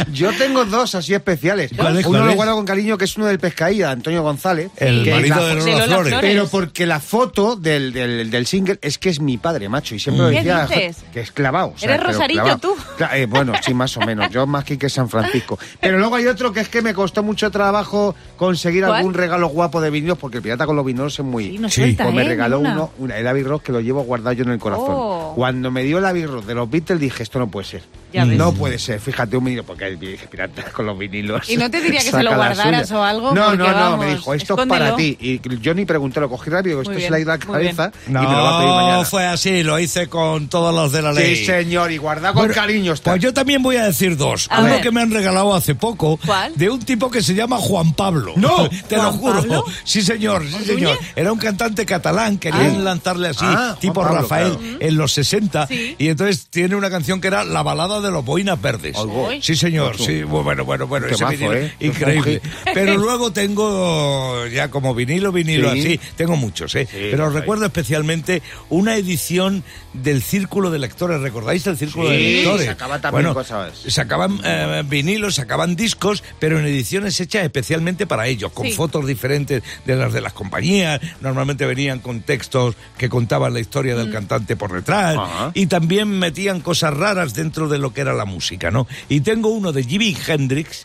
Yo 0.12 0.32
tengo 0.38 0.66
dos 0.66 0.96
así 0.96 1.14
especiales. 1.14 1.72
¿Cuál 1.76 1.98
es, 1.98 2.06
uno 2.06 2.18
cuál 2.20 2.26
lo 2.26 2.32
es? 2.32 2.38
Con 2.56 2.66
cariño, 2.66 2.98
que 2.98 3.06
es 3.06 3.16
uno 3.18 3.26
del 3.28 3.40
Pescaída, 3.40 3.92
Antonio 3.92 4.22
González. 4.24 4.70
El 4.78 5.10
marido 5.10 5.36
la- 5.36 5.44
de 5.48 5.56
Lola 5.56 5.64
de 5.66 5.72
Lola 5.72 5.86
Flores. 5.86 6.14
Flores. 6.14 6.32
Pero 6.32 6.48
porque 6.48 6.86
la 6.86 7.00
foto 7.00 7.56
del, 7.56 7.94
del, 7.94 8.30
del 8.30 8.46
single 8.48 8.80
es 8.82 8.98
que 8.98 9.10
es 9.10 9.20
mi 9.20 9.38
padre, 9.38 9.70
macho. 9.70 9.96
Y 9.96 10.00
siempre 10.00 10.24
lo 10.26 10.30
¿Qué 10.32 10.38
decía 10.38 10.66
dices? 10.68 10.98
que 11.14 11.22
es 11.22 11.32
clavado. 11.32 11.74
o 11.76 11.78
sea, 11.78 11.96
¿Eres 11.96 12.18
clavado. 12.18 12.58
tú? 12.60 12.76
Eh, 13.14 13.26
bueno, 13.30 13.54
sí, 13.64 13.74
más 13.74 13.96
o 13.98 14.02
menos. 14.02 14.30
Yo 14.32 14.46
más 14.48 14.64
que 14.64 14.78
que 14.78 14.90
San 14.90 15.10
Francisco. 15.10 15.58
Pero 15.80 15.98
luego 16.00 16.16
hay 16.16 16.28
otro 16.28 16.52
que 16.54 16.60
es 16.62 16.70
que 16.70 16.82
me 16.82 16.94
costó 16.94 17.24
mucho 17.24 17.52
trabajo 17.52 18.16
conseguir 18.38 18.84
¿Cuál? 18.86 18.98
algún 18.98 19.14
regalo 19.14 19.48
guapo 19.48 19.82
de 19.82 19.90
vinilos, 19.90 20.18
porque 20.18 20.38
el 20.38 20.44
pirata 20.44 20.66
con 20.66 20.76
los 20.76 20.86
vinilos 20.86 21.18
es 21.20 21.26
muy. 21.26 21.46
Sí, 21.52 21.58
no 21.60 21.70
Sí. 21.70 21.82
suelta, 21.82 22.04
Pues 22.06 22.16
me 22.16 22.24
¿eh? 22.24 22.28
regaló 22.30 22.58
Ninguna. 22.58 22.74
uno, 22.76 22.92
una- 23.00 23.18
el 23.18 23.28
Abbey 23.28 23.44
que 23.64 23.72
lo 23.72 23.82
llevo 23.82 24.04
guardado 24.04 24.34
yo 24.34 24.44
en 24.44 24.52
el 24.52 24.60
corazón. 24.60 24.86
Oh. 24.90 25.34
Cuando 25.36 25.70
me 25.72 25.84
dio 25.84 25.98
el 26.00 26.06
Abbey 26.06 26.24
de 26.24 26.54
los 26.56 26.70
Beatles 26.70 27.00
dije, 27.00 27.24
esto 27.24 27.40
no 27.40 27.48
puede 27.48 27.68
ser. 27.68 27.84
Ya 28.14 28.26
ves. 28.26 28.38
No 28.38 28.54
puede 28.54 28.78
ser, 28.78 29.00
fíjate 29.00 29.38
un 29.38 29.44
vinilo, 29.46 29.64
porque 29.64 29.88
el 29.88 30.00
dije, 30.00 30.28
pirata 30.28 30.64
con 30.72 30.86
los 30.86 30.98
vinilos. 30.98 31.50
¿Y 31.50 31.58
no 31.58 31.70
te 31.72 31.82
diría 31.82 32.00
que 32.00 32.12
se 32.12 32.22
lo 32.24 32.36
guardaras 32.48 32.88
suya". 32.88 33.00
o 33.00 33.04
algo? 33.04 33.34
No, 33.34 33.56
no, 33.56 33.68
no, 33.68 33.74
vamos, 33.74 34.06
me 34.06 34.16
dijo, 34.16 34.34
esto 34.34 34.60
es 34.62 34.68
para 34.68 34.96
ti. 34.96 35.18
Y 35.20 35.40
yo 35.60 35.74
ni 35.74 35.86
pregunté, 35.86 36.20
lo 36.20 36.30
cogí 36.30 36.50
rápido, 36.50 36.82
esto 36.82 36.92
Muy 36.92 37.02
se 37.02 37.10
bien, 37.10 37.12
le 37.12 37.18
ha 37.18 37.22
ido 37.22 37.32
a 37.32 37.38
la 37.38 37.58
bien. 37.60 37.76
cabeza 37.76 37.92
y 38.08 38.12
me 38.12 38.22
lo 38.22 38.28
va 38.28 38.56
a 38.58 38.60
pedir 38.60 38.74
mañana. 38.76 38.98
No, 38.98 39.06
fue 39.06 39.26
así, 39.26 39.64
lo 39.64 39.80
hice 39.80 40.08
con 40.08 40.48
todos 40.48 40.74
los 40.74 40.92
de 40.92 41.02
la 41.02 41.14
ley. 41.14 41.36
Sí, 41.36 41.46
señor, 41.46 41.92
y 41.92 41.98
guarda 41.98 42.30
con 42.34 42.42
Bueno, 42.42 42.54
cariño 42.54 42.94
está. 42.94 43.12
Pues 43.12 43.22
yo 43.24 43.34
también 43.34 43.62
voy 43.64 43.78
a 43.78 43.86
decir 43.86 44.18
dos. 44.18 44.48
A 44.50 44.60
Uno 44.62 44.70
ver. 44.74 44.82
que 44.82 44.92
me 44.92 45.02
han 45.02 45.12
regalado 45.12 45.54
hace 45.56 45.76
poco. 45.76 46.20
¿Cuál? 46.26 46.54
De 46.56 46.70
un 46.70 46.80
tipo 46.80 47.10
que 47.12 47.22
se 47.22 47.34
llama 47.36 47.58
Juan 47.58 47.94
Pablo. 47.94 48.34
¡No! 48.36 48.70
Te 48.88 48.96
lo 48.98 49.04
¿Juan 49.12 49.18
juro. 49.18 49.34
Pablo? 49.40 49.66
Sí, 49.84 50.02
señor, 50.02 50.44
sí, 50.48 50.66
señor. 50.66 50.98
Era 51.16 51.32
un 51.32 51.40
cantante 51.40 51.86
catalán, 51.86 52.38
querían 52.38 52.84
lanzarle 52.84 53.30
así, 53.30 53.46
Ah, 53.46 53.76
tipo 53.80 54.02
Pablo, 54.02 54.22
Rafael, 54.22 54.58
claro. 54.58 54.78
en 54.80 54.98
los 54.98 55.12
60. 55.14 55.68
Sí. 55.68 55.96
Y 55.98 56.08
entonces 56.10 56.48
tiene 56.50 56.76
una 56.76 56.90
canción 56.90 57.22
que 57.22 57.28
era 57.28 57.44
La 57.44 57.62
balada 57.64 58.02
de 58.02 58.12
los 58.12 58.24
boinas 58.26 58.62
verdes. 58.62 58.96
Algo. 58.98 59.30
Sí, 59.42 59.56
señor. 59.56 59.98
Sí, 59.98 60.24
bueno, 60.24 60.66
bueno, 60.66 60.88
bueno. 60.88 61.08
Ese 61.08 61.24
¿eh? 61.42 61.74
Increíble. 61.80 62.33
Pero 62.74 62.98
luego 62.98 63.32
tengo 63.34 64.48
ya 64.48 64.70
como 64.70 64.94
vinilo, 64.96 65.32
vinilo 65.32 65.72
Sí. 65.74 65.80
así. 65.80 66.00
Tengo 66.16 66.36
muchos, 66.36 66.74
¿eh? 66.76 66.88
Pero 66.92 67.28
hay. 67.28 67.34
recuerdo 67.34 67.66
especialmente 67.66 68.42
una 68.70 68.96
edición 68.98 69.64
del 69.94 70.22
Círculo 70.22 70.72
de 70.72 70.80
Lectores. 70.80 71.22
¿Recordáis 71.22 71.66
el 71.68 71.78
Círculo 71.78 72.10
de 72.10 72.18
Sí, 72.18 72.36
Lectores? 72.38 72.66
sacaba 72.68 73.00
también 73.02 73.24
bueno, 73.26 73.34
cosas. 73.34 73.74
Sacaban 73.88 74.40
eh, 74.44 74.84
vinilos, 74.86 75.36
sacaban 75.36 75.76
discos, 75.76 76.24
pero 76.40 76.60
en 76.60 76.66
ediciones 76.66 77.20
hechas 77.20 77.44
especialmente 77.44 78.08
para 78.08 78.28
ellos, 78.28 78.52
con 78.52 78.66
Sí. 78.68 78.74
fotos 78.74 79.06
diferentes 79.06 79.64
de 79.86 79.96
las 79.96 80.14
de 80.14 80.22
las 80.22 80.34
compañías. 80.34 81.00
Normalmente 81.22 81.66
venían 81.66 82.00
con 82.00 82.22
textos 82.22 82.76
que 82.98 83.10
contaban 83.10 83.54
la 83.54 83.60
historia 83.60 83.94
Mm. 83.96 83.98
del 83.98 84.12
cantante 84.12 84.56
por 84.56 84.72
detrás. 84.74 85.18
Ajá. 85.18 85.52
Y 85.54 85.68
también 85.68 86.08
metían 86.08 86.62
cosas 86.62 86.94
raras 86.96 87.34
dentro 87.34 87.68
de 87.68 87.78
lo 87.78 87.94
que 87.94 88.02
era 88.02 88.14
la 88.14 88.26
música, 88.26 88.72
¿no? 88.72 88.88
Y 89.10 89.22
tengo 89.22 89.50
uno 89.50 89.72
de 89.72 89.84
Jimi 89.84 90.16
Hendrix, 90.28 90.84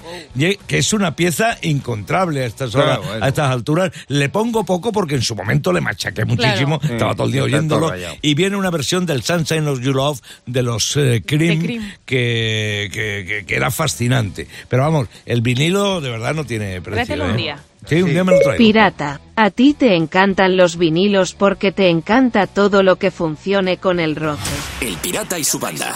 que 0.66 0.78
es 0.78 0.92
una 0.92 1.16
pieza 1.16 1.38
incontrable 1.62 2.42
a 2.42 2.46
estas 2.46 2.74
horas, 2.74 2.98
Claro, 2.98 3.03
bueno. 3.03 3.24
a 3.24 3.29
estas 3.29 3.51
alturas. 3.51 3.90
Le 4.09 4.29
pongo 4.29 4.64
poco 4.64 4.92
porque 4.92 5.14
en 5.16 5.22
su 5.22 5.35
momento 5.35 5.72
le 5.72 5.81
machaqué 5.81 6.24
muchísimo. 6.24 6.79
Claro. 6.79 6.94
Estaba 6.94 7.14
todo 7.14 7.27
el 7.27 7.33
día 7.33 7.42
oyéndolo. 7.44 7.92
Y 8.22 8.35
viene 8.35 8.57
una 8.57 8.70
versión 8.70 9.07
del 9.07 9.22
Sunshine 9.22 9.66
of 9.68 9.81
Your 9.81 9.96
Love 9.96 10.20
de 10.46 10.62
los 10.62 10.96
eh, 10.96 11.22
Cream, 11.27 11.59
De 11.61 11.64
Cream. 11.66 11.92
Que, 12.05 12.88
que, 12.92 13.24
que- 13.27 13.44
que 13.46 13.55
era 13.57 13.70
fascinante. 13.70 14.46
Pero 14.68 14.83
vamos, 14.83 15.09
el 15.27 15.40
vinilo 15.40 16.01
de 16.01 16.11
verdad 16.11 16.35
no 16.35 16.44
tiene 16.44 16.81
precio. 16.81 17.05
Tráetelo 17.05 17.24
un 17.27 17.31
¿eh? 17.33 17.37
día. 17.37 17.59
Sí, 17.87 18.03
un 18.03 18.11
día 18.11 18.24
me 18.24 18.33
lo 18.33 18.40
traigo. 18.40 18.59
Pirata, 18.59 19.20
a 19.37 19.51
ti 19.51 19.72
te 19.72 19.94
encantan 19.94 20.57
los 20.57 20.77
vinilos 20.77 21.33
porque 21.35 21.70
te 21.72 21.88
encanta 21.88 22.46
todo 22.48 22.83
lo 22.83 22.96
que 22.96 23.11
funcione 23.12 23.77
con 23.79 24.01
el 24.01 24.16
roce. 24.16 24.42
El 24.81 24.96
pirata 24.96 25.38
y 25.38 25.44
su 25.44 25.59
banda. 25.59 25.94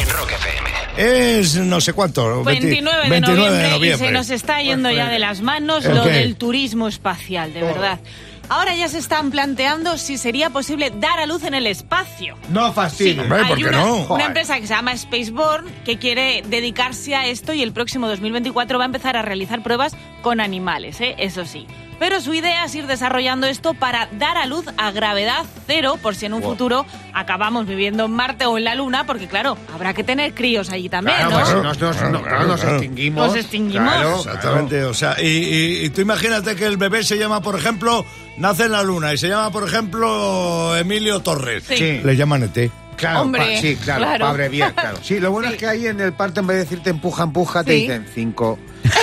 En 0.00 0.08
Rock 0.08 0.32
FM. 0.32 0.65
Es 0.96 1.56
no 1.56 1.80
sé 1.80 1.92
cuánto. 1.92 2.42
29 2.44 3.04
de 3.04 3.10
29 3.10 3.20
noviembre, 3.38 3.62
de 3.64 3.70
noviembre. 3.70 4.06
y 4.06 4.08
se 4.08 4.12
nos 4.12 4.30
está 4.30 4.60
yendo 4.62 4.90
ya 4.90 5.08
de 5.08 5.18
las 5.18 5.40
manos 5.42 5.84
¿El 5.84 5.94
lo 5.94 6.04
del 6.04 6.36
turismo 6.36 6.88
espacial, 6.88 7.52
de 7.52 7.62
verdad. 7.62 8.00
ahora 8.48 8.74
ya 8.74 8.88
se 8.88 8.98
están 8.98 9.30
planteando 9.30 9.98
si 9.98 10.16
sería 10.18 10.50
posible 10.50 10.90
dar 10.98 11.18
a 11.18 11.26
luz 11.26 11.44
en 11.44 11.54
el 11.54 11.66
espacio. 11.66 12.36
No 12.48 12.72
fastidio. 12.72 13.22
Hombre, 13.22 13.38
¿por 13.44 13.56
Hay 13.56 13.62
qué 13.62 13.68
una, 13.68 13.78
no? 13.78 13.94
una 13.96 14.04
Joder. 14.06 14.26
empresa 14.26 14.54
que 14.60 14.66
se 14.66 14.74
llama 14.74 14.96
Spaceborne 14.96 15.70
que 15.84 15.98
quiere 15.98 16.42
dedicarse 16.48 17.14
a 17.14 17.26
esto 17.26 17.52
y 17.52 17.62
el 17.62 17.72
próximo 17.72 18.08
2024 18.08 18.78
va 18.78 18.84
a 18.84 18.86
empezar 18.86 19.16
a 19.16 19.22
realizar 19.22 19.62
pruebas 19.62 19.94
con 20.22 20.40
animales, 20.40 21.00
¿eh? 21.00 21.14
eso 21.18 21.44
sí. 21.44 21.66
Pero 21.98 22.20
su 22.20 22.34
idea 22.34 22.64
es 22.66 22.74
ir 22.74 22.86
desarrollando 22.86 23.46
esto 23.46 23.72
para 23.72 24.08
dar 24.12 24.36
a 24.36 24.44
luz 24.46 24.66
a 24.76 24.90
gravedad 24.90 25.44
cero, 25.66 25.98
por 26.02 26.14
si 26.14 26.26
en 26.26 26.34
un 26.34 26.42
futuro 26.42 26.84
acabamos 27.14 27.66
viviendo 27.66 28.04
en 28.04 28.10
Marte 28.12 28.44
o 28.44 28.58
en 28.58 28.64
la 28.64 28.74
Luna, 28.74 29.04
porque 29.06 29.26
claro, 29.28 29.56
habrá 29.74 29.94
que 29.94 30.04
tener 30.04 30.34
críos 30.34 30.68
allí 30.70 30.88
también, 30.90 31.16
Claro, 31.16 31.30
¿no? 31.30 31.40
pues 31.40 31.80
nos, 31.80 31.80
nos- 31.80 32.10
no, 32.12 32.22
claro, 32.22 32.46
nos 32.46 32.62
extinguimos. 32.62 33.26
Nos 33.28 33.36
extinguimos. 33.36 33.92
Claro, 33.94 34.16
Exactamente, 34.18 34.84
o 34.84 34.92
sea, 34.94 35.16
y, 35.20 35.26
y- 35.26 35.84
y 35.86 35.90
tú 35.90 36.02
imagínate 36.02 36.54
que 36.54 36.66
el 36.66 36.76
bebé 36.76 37.02
se 37.02 37.16
llama, 37.18 37.40
por 37.40 37.56
ejemplo, 37.58 38.04
nace 38.36 38.64
en 38.64 38.72
la 38.72 38.82
luna 38.82 39.14
y 39.14 39.18
se 39.18 39.28
llama, 39.28 39.50
por 39.50 39.66
ejemplo, 39.66 40.76
Emilio 40.76 41.20
Torres. 41.20 41.64
Sí. 41.66 41.76
Sí. 41.78 42.00
Le 42.04 42.14
llaman 42.16 42.42
ET. 42.42 42.70
Claro, 42.96 43.22
Hombre, 43.22 43.54
pa- 43.56 43.60
sí, 43.60 43.76
claro, 43.76 44.00
claro. 44.04 44.18
para 44.20 44.30
abreviar, 44.30 44.74
claro. 44.74 44.98
Sí, 45.02 45.18
lo 45.20 45.30
bueno 45.30 45.48
es 45.48 45.56
que 45.56 45.66
ahí 45.66 45.86
en 45.86 46.00
el 46.00 46.12
parto, 46.12 46.40
en 46.40 46.46
vez 46.46 46.56
de 46.58 46.62
decirte 46.64 46.90
empuja, 46.90 47.24
empuja, 47.24 47.62
te 47.64 47.72
dicen 47.72 48.06
5, 48.14 48.58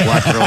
4, 0.06 0.40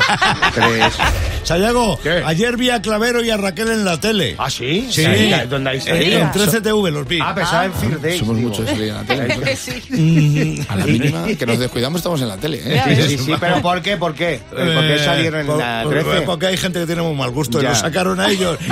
3. 0.55 0.99
Sayago, 1.47 1.99
¿Qué? 2.03 2.23
ayer 2.27 2.57
vi 2.57 2.71
a 2.71 2.83
Clavero 2.83 3.23
y 3.25 3.31
a 3.31 3.37
Raquel 3.37 3.69
en 3.71 3.85
la 3.85 4.01
tele. 4.01 4.35
¿Ah, 4.39 4.51
sí? 4.51 4.89
Sí, 4.91 5.05
¿Dónde 5.49 5.71
hay 5.71 5.81
en, 5.87 6.13
en 6.23 6.33
13TV 6.33 6.91
los 6.91 7.07
vi. 7.07 7.21
Ah, 7.23 7.35
pensaba 7.35 7.67
en 7.67 7.73
Fear 7.73 8.01
Days. 8.01 8.19
Somos 8.19 8.37
muchos 8.39 8.69
en 8.69 8.89
la 8.95 9.03
tele. 9.05 9.57
Sí. 9.57 10.65
A 10.69 10.77
la 10.77 10.85
mínima 10.87 11.25
que 11.39 11.47
nos 11.47 11.59
descuidamos 11.59 11.99
estamos 12.01 12.21
en 12.21 12.29
la 12.29 12.37
tele. 12.37 12.61
¿eh? 12.65 12.83
Sí, 12.97 13.17
sí, 13.17 13.19
sí, 13.27 13.35
pero 13.41 13.63
¿por 13.63 13.81
qué? 13.81 13.97
¿Por 13.97 14.15
qué? 14.15 14.41
¿Por 14.51 14.59
qué 14.59 14.95
Eh, 14.97 14.99
salieron 15.05 15.41
en 15.41 15.47
por- 15.47 15.59
la 15.59 15.81
por- 15.85 15.93
13? 15.95 16.21
Porque 16.23 16.47
hay 16.47 16.57
gente 16.57 16.81
que 16.81 16.87
tiene 16.87 17.03
muy 17.03 17.15
mal 17.15 17.31
gusto 17.31 17.61
y 17.61 17.65
lo 17.65 17.75
sacaron 17.75 18.19
a 18.21 18.29
ellos. 18.31 18.59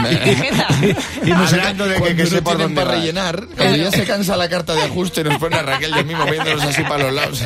Y 1.24 1.30
no 1.30 1.46
sé 1.48 1.54
Hablando 1.60 1.86
de 1.86 1.94
que, 2.02 2.16
que 2.16 2.24
no 2.24 2.30
sé 2.30 2.42
por 2.42 2.58
dónde 2.58 2.84
rellenar, 2.84 3.46
cuando 3.56 3.76
ya 3.76 3.90
se 3.90 4.04
cansa 4.04 4.36
la 4.36 4.48
carta 4.48 4.74
de 4.74 4.82
ajuste, 4.82 5.24
nos 5.24 5.38
pone 5.38 5.56
a 5.56 5.62
Raquel 5.62 5.90
y 5.96 5.98
a 5.98 6.02
mí 6.02 6.14
moviéndonos 6.14 6.62
así 6.64 6.82
para 6.82 7.04
los 7.04 7.14
lados. 7.14 7.42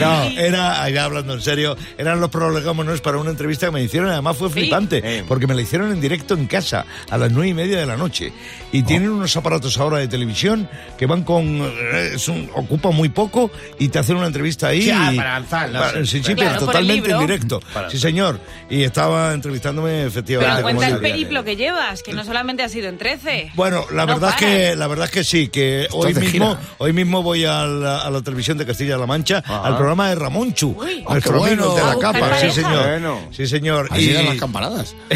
No, 0.00 0.22
era, 0.38 0.88
ya 0.90 1.04
hablando 1.04 1.34
en 1.34 1.40
serio, 1.42 1.76
eran 1.98 2.20
los 2.20 2.30
prolegómenos 2.30 3.00
para 3.00 3.18
una 3.18 3.30
entrevista 3.30 3.66
que 3.66 3.72
me 3.72 3.82
hicieron, 3.82 4.03
además 4.10 4.36
fue 4.36 4.50
flipante, 4.50 5.24
porque 5.28 5.46
me 5.46 5.54
la 5.54 5.62
hicieron 5.62 5.92
en 5.92 6.00
directo 6.00 6.34
en 6.34 6.46
casa, 6.46 6.84
a 7.10 7.18
las 7.18 7.30
nueve 7.32 7.48
y 7.48 7.54
media 7.54 7.78
de 7.78 7.86
la 7.86 7.96
noche. 7.96 8.32
Y 8.72 8.82
tienen 8.82 9.10
unos 9.10 9.36
aparatos 9.36 9.78
ahora 9.78 9.98
de 9.98 10.08
televisión 10.08 10.68
que 10.98 11.06
van 11.06 11.22
con... 11.22 11.44
eh, 11.46 12.12
es 12.14 12.28
un- 12.28 12.50
ocupan 12.54 12.94
muy 12.94 13.08
poco 13.08 13.50
y 13.78 13.88
te 13.88 13.98
hacen 13.98 14.16
una 14.16 14.26
entrevista 14.26 14.68
ahí. 14.68 14.82
Sí, 14.82 14.90
ah, 14.90 15.10
y- 15.12 15.16
para 15.16 15.32
lanzarla, 15.40 15.80
para- 15.80 16.04
sí. 16.04 16.22
sí, 16.22 16.34
Claro, 16.34 16.36
pero 16.36 16.50
el 16.52 16.58
totalmente 16.58 17.10
en 17.10 17.18
directo. 17.20 17.60
Sí, 17.90 17.98
señor. 17.98 18.40
Y 18.70 18.82
estaba 18.82 19.32
entrevistándome 19.34 20.04
efectivamente. 20.06 20.54
Pero 20.56 20.66
como 20.68 20.78
cuenta 20.78 20.96
el 20.96 21.00
periplo 21.02 21.44
que 21.44 21.56
llevas, 21.56 22.02
que 22.02 22.12
no 22.12 22.24
solamente 22.24 22.62
ha 22.62 22.68
sido 22.68 22.88
en 22.88 22.98
13. 22.98 23.52
Bueno, 23.54 23.84
la 23.92 24.06
No 24.06 24.14
verdad 24.14 24.30
es 24.30 24.36
que 24.36 24.76
la 24.76 24.86
verdad 24.86 25.04
es 25.06 25.10
que 25.10 25.22
sí, 25.24 25.48
que 25.48 25.86
hoy 25.92 26.14
mismo 26.14 26.56
hoy 26.78 26.92
mismo 26.92 27.22
voy 27.22 27.44
a 27.44 27.64
la, 27.66 27.98
a 28.00 28.10
la 28.10 28.22
televisión 28.22 28.58
de 28.58 28.66
Castilla-La 28.66 29.06
Mancha 29.06 29.38
al 29.46 29.76
programa 29.76 30.08
de 30.08 30.14
Ramonchu, 30.16 30.74
Uy. 30.78 31.04
Ah, 31.06 31.12
nuestro 31.12 31.42
qué 31.42 31.50
amigo 31.50 31.70
bueno. 31.72 31.88
de 31.88 31.94
la 31.94 32.00
capa, 32.00 32.38
sí 32.40 32.50
señor, 32.50 32.82
Bueno. 32.88 33.18
sí 33.30 33.46
señor. 33.46 33.88
Así 33.94 34.10
Y- 34.10 34.12
dan 34.12 34.26
las 34.26 34.36
campanadas. 34.36 34.94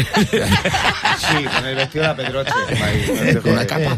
Sí, 1.19 1.43
con 1.43 1.65
el 1.65 1.75
vestido 1.75 2.03
de 2.03 2.07
la 2.07 2.15
Pedroche. 2.15 2.51
Con 3.43 3.51
una 3.53 3.67
capa. 3.67 3.97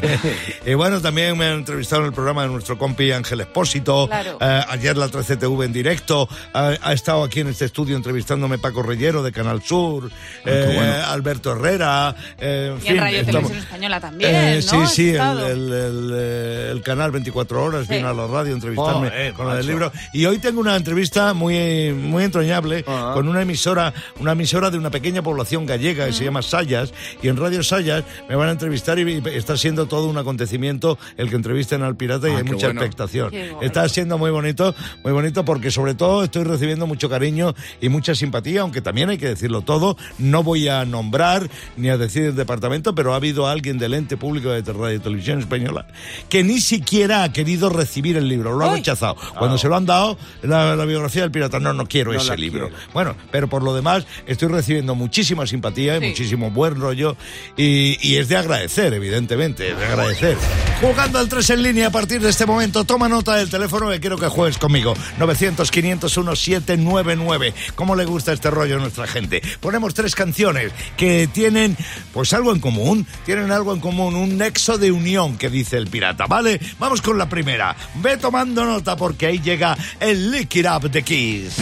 y 0.66 0.74
bueno, 0.74 1.02
también 1.02 1.38
me 1.38 1.46
han 1.46 1.54
entrevistado 1.60 2.02
en 2.02 2.08
el 2.08 2.14
programa 2.14 2.44
de 2.44 2.50
nuestro 2.50 2.78
compi 2.78 3.12
Ángel 3.12 3.42
Expósito. 3.42 4.08
Claro. 4.08 4.38
Eh, 4.42 4.62
ayer 4.70 4.98
la 4.98 5.08
13TV 5.08 5.66
en 5.66 5.74
directo. 5.74 6.28
Ha, 6.54 6.74
ha 6.82 6.94
estado 6.94 7.24
aquí 7.24 7.42
en 7.42 7.48
este 7.48 7.66
estudio 7.66 7.96
entrevistándome 7.96 8.58
Paco 8.58 8.82
Reyero 8.84 9.22
de 9.24 9.32
Canal 9.32 9.62
Sur, 9.62 10.10
eh, 10.46 10.72
bueno. 10.76 10.94
Alberto 11.08 11.52
Herrera. 11.54 12.16
eh, 12.40 12.72
en 12.74 12.78
Y 12.78 12.82
fin, 12.82 12.92
en 12.92 12.98
Radio 12.98 13.20
estamos- 13.20 13.42
Televisión 13.42 13.60
Española 13.60 14.00
también, 14.00 14.32
Eh, 14.36 14.62
¿no? 14.72 14.88
Sí, 14.88 14.96
sí, 14.96 15.10
el, 15.12 15.40
el- 15.40 15.74
el, 15.74 16.12
eh, 16.16 16.70
el 16.72 16.82
canal 16.82 17.12
24 17.12 17.64
horas 17.64 17.88
Sí. 17.88 17.96
vino 17.96 18.10
a 18.10 18.14
la 18.14 18.28
radio 18.28 18.52
a 18.52 18.56
entrevistarme 18.56 19.10
Joder, 19.10 19.34
con 19.34 19.48
lo 19.48 19.56
del 19.56 19.68
libro. 19.68 19.92
Y 20.14 20.26
hoy 20.26 20.40
tengo 20.40 20.60
una 20.60 20.76
entrevista 20.76 21.34
muy, 21.34 21.94
muy 21.94 22.24
entrañable 22.24 22.84
Ah. 22.88 23.12
con 23.14 23.28
una 23.28 23.42
emisora, 23.44 23.94
una 24.20 24.32
emisora 24.34 24.71
de 24.72 24.78
una 24.78 24.90
pequeña 24.92 25.22
población 25.22 25.66
gallega 25.66 26.06
que 26.08 26.14
se 26.14 26.24
llama 26.24 26.42
Sayas. 26.42 26.94
Y 27.22 27.28
en 27.28 27.38
Radio 27.38 27.64
Sayas 27.64 28.04
me 28.30 28.36
van 28.36 28.50
a 28.50 28.52
entrevistar 28.52 28.98
y 29.00 29.22
está 29.34 29.58
siendo 29.58 29.86
todo 29.88 30.08
un 30.08 30.18
acontecimiento 30.18 30.98
el 31.18 31.30
que 31.30 31.36
entrevisten 31.36 31.84
al 31.84 31.96
pirata 31.96 32.28
y 32.30 32.32
Ah, 32.34 32.38
hay 32.38 32.44
mucha 32.44 32.68
bueno. 32.68 32.82
expectación. 32.82 33.32
Está 33.62 33.88
siendo 33.90 34.18
muy 34.18 34.32
bonito, 34.32 34.74
muy 35.04 35.12
bonito 35.14 35.44
porque 35.46 35.72
sobre 35.72 35.94
todo 35.96 36.24
estoy 36.24 36.44
recibiendo 36.44 36.88
mucho 36.88 37.10
cariño 37.10 37.54
y 37.80 37.90
mucha 37.90 38.16
simpatía, 38.16 38.62
aunque 38.62 38.82
también 38.82 39.10
hay 39.10 39.18
que 39.18 39.28
decirlo 39.28 39.62
todo. 39.62 39.98
No 40.18 40.44
voy 40.44 40.68
a 40.68 40.86
nombrar 40.86 41.50
ni 41.78 41.90
a 41.90 41.98
decir 41.98 42.24
el 42.24 42.36
departamento, 42.36 42.96
pero 42.96 43.14
ha 43.14 43.18
habido 43.18 43.48
alguien 43.48 43.78
del 43.78 43.94
ente 43.94 44.18
público 44.18 44.50
de 44.50 44.62
Radio 44.72 44.96
y 44.96 45.00
Televisión 45.00 45.40
Española 45.40 45.86
que 46.30 46.44
ni 46.44 46.60
siquiera 46.62 47.24
ha 47.24 47.34
querido 47.34 47.70
recibir 47.70 48.16
el 48.18 48.28
libro, 48.28 48.54
lo 48.58 48.66
ha 48.70 48.76
rechazado. 48.76 49.16
Cuando 49.38 49.58
se 49.58 49.68
lo 49.68 49.76
han 49.76 49.86
dado, 49.86 50.18
la, 50.44 50.76
la 50.76 50.86
biografía 50.86 51.24
del 51.24 51.32
pirata, 51.32 51.60
no, 51.60 51.74
no 51.74 51.86
quiero 51.88 52.14
No 52.14 52.20
ese 52.20 52.38
libro. 52.38 52.70
quiero. 52.70 52.84
Bueno, 52.94 53.16
pero 53.32 53.48
por 53.50 53.64
lo 53.64 53.74
demás 53.76 54.06
estoy 54.28 54.48
recibiendo 54.48 54.61
muchísima 54.96 55.48
simpatía 55.48 55.98
y 55.98 56.10
muchísimo 56.10 56.52
buen 56.52 56.80
rollo 56.80 57.18
y, 57.58 57.98
y 58.08 58.18
es 58.18 58.30
de 58.30 58.38
agradecer, 58.38 58.94
evidentemente, 58.94 59.72
es 59.72 59.78
de 59.78 59.86
agradecer. 59.86 60.38
Jugando 60.82 61.20
al 61.20 61.30
3 61.30 61.50
en 61.52 61.64
línea 61.64 61.88
a 61.88 61.92
partir 61.92 62.22
de 62.22 62.30
este 62.30 62.46
momento, 62.46 62.84
toma 62.86 63.08
nota 63.08 63.36
del 63.36 63.50
teléfono 63.50 63.90
que 63.90 64.00
quiero 64.00 64.18
que 64.18 64.28
juegues 64.28 64.58
conmigo. 64.58 64.96
900-501-799. 65.20 67.54
¿Cómo 67.76 67.96
le 67.96 68.06
gusta 68.06 68.34
este 68.34 68.50
rollo 68.50 68.78
a 68.78 68.80
nuestra 68.80 69.08
gente? 69.08 69.42
Ponemos 69.60 69.94
tres 69.94 70.16
canciones 70.16 70.72
que 70.98 71.28
tienen 71.28 71.78
pues 72.14 72.34
algo 72.34 72.52
en 72.52 72.60
común, 72.60 73.06
tienen 73.26 73.52
algo 73.52 73.74
en 73.74 73.80
común, 73.80 74.16
un 74.16 74.38
nexo 74.38 74.78
de 74.78 74.92
unión 74.92 75.38
que 75.38 75.50
dice 75.50 75.78
el 75.78 75.88
pirata, 75.88 76.26
¿vale? 76.26 76.60
Vamos 76.80 77.02
con 77.02 77.18
la 77.18 77.30
primera. 77.30 77.76
Ve 77.96 78.18
tomando 78.18 78.66
nota 78.66 78.96
porque 78.96 79.28
ahí 79.28 79.40
llega 79.40 79.78
el 80.00 80.32
Lick 80.32 80.56
It 80.56 80.66
Up 80.66 80.90
de 80.90 81.04
Kiss. 81.04 81.56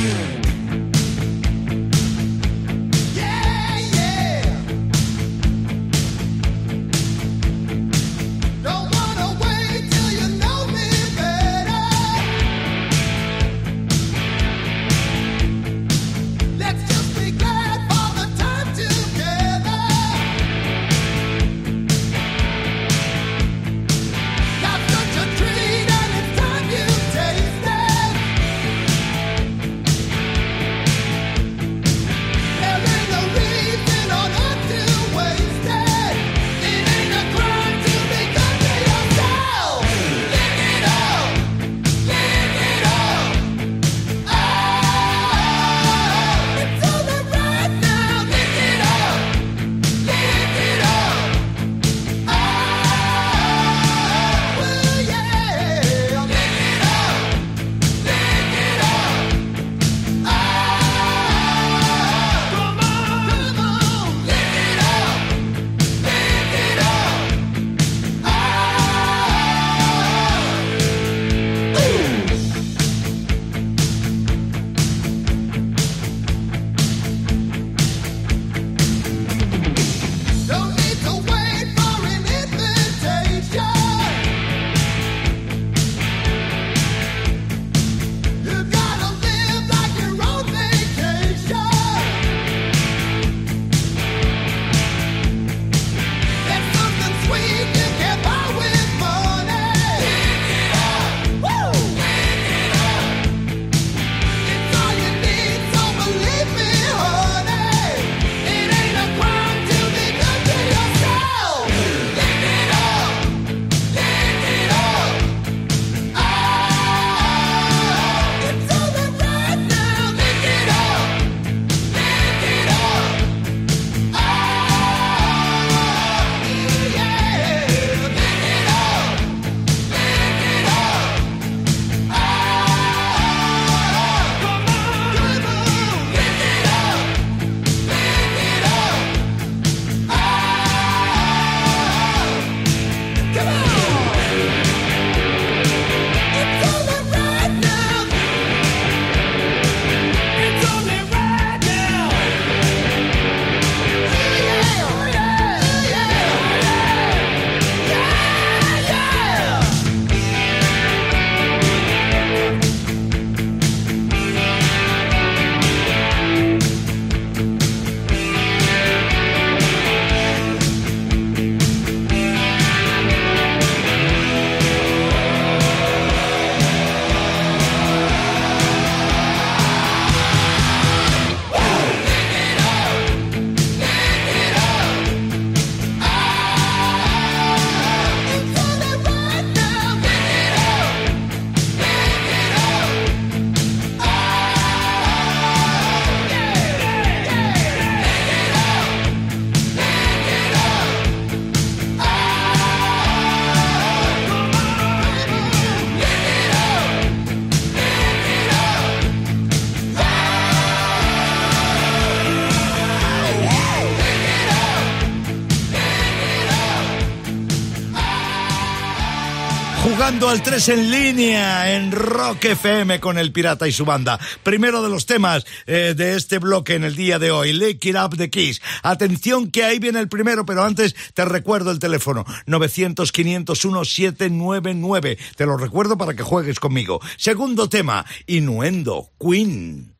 Al 220.30 220.42
3 220.44 220.70
en 220.70 220.92
línea 220.92 221.76
en 221.76 221.92
Rock 221.92 222.46
FM 222.46 223.00
con 223.00 223.18
el 223.18 223.32
Pirata 223.32 223.68
y 223.68 223.72
su 223.72 223.84
banda. 223.84 224.20
Primero 224.44 224.84
de 224.84 224.90
los 224.90 225.08
temas 225.08 225.44
eh, 225.66 225.96
de 225.98 226.16
este 226.16 226.38
bloque 226.38 226.76
en 226.76 226.84
el 226.84 226.96
día 226.96 227.18
de 227.18 227.32
hoy, 227.32 227.52
Lick 227.52 227.84
It 227.86 227.96
Up 227.96 228.16
the 228.16 228.30
Keys. 228.30 228.62
Atención 228.84 229.50
que 229.50 229.64
ahí 229.64 229.80
viene 229.80 230.00
el 230.00 230.08
primero, 230.08 230.46
pero 230.46 230.64
antes 230.64 230.96
te 231.16 231.26
recuerdo 231.26 231.72
el 231.72 231.80
teléfono 231.80 232.26
900-501-799. 232.46 235.18
Te 235.36 235.48
lo 235.48 235.58
recuerdo 235.58 235.98
para 235.98 236.14
que 236.14 236.22
juegues 236.22 236.60
conmigo. 236.60 237.02
Segundo 237.18 237.68
tema, 237.68 238.06
Inuendo, 238.28 239.10
Queen. 239.20 239.99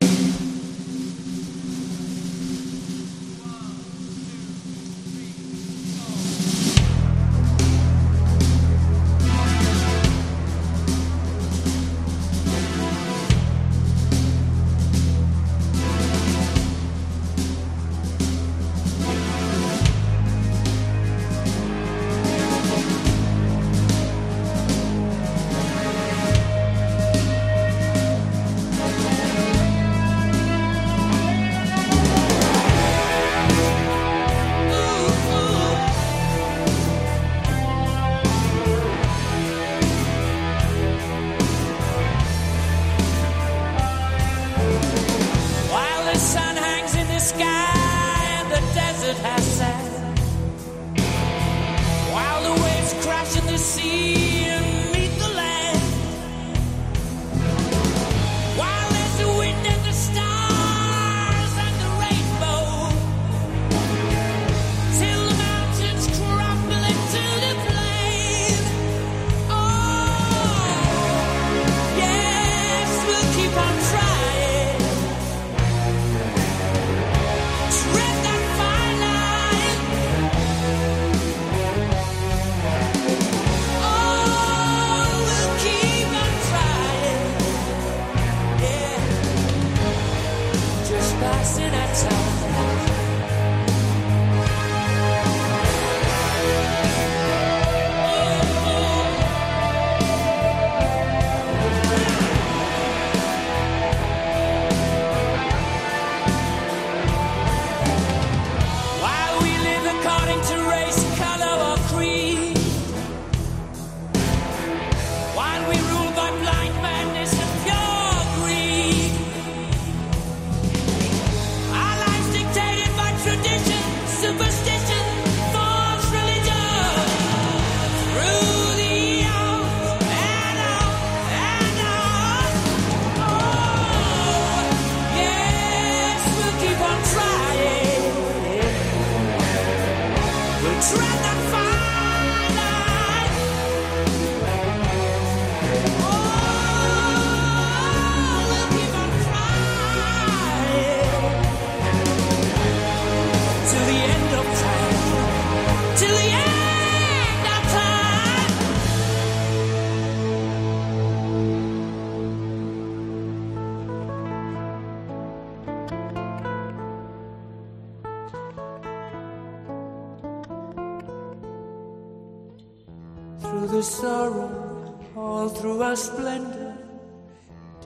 Our 175.82 175.96
splendor. 175.96 176.76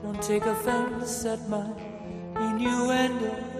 Don't 0.01 0.21
take 0.21 0.45
offense 0.45 1.25
at 1.25 1.47
my 1.49 1.65
innuendo. 2.35 3.54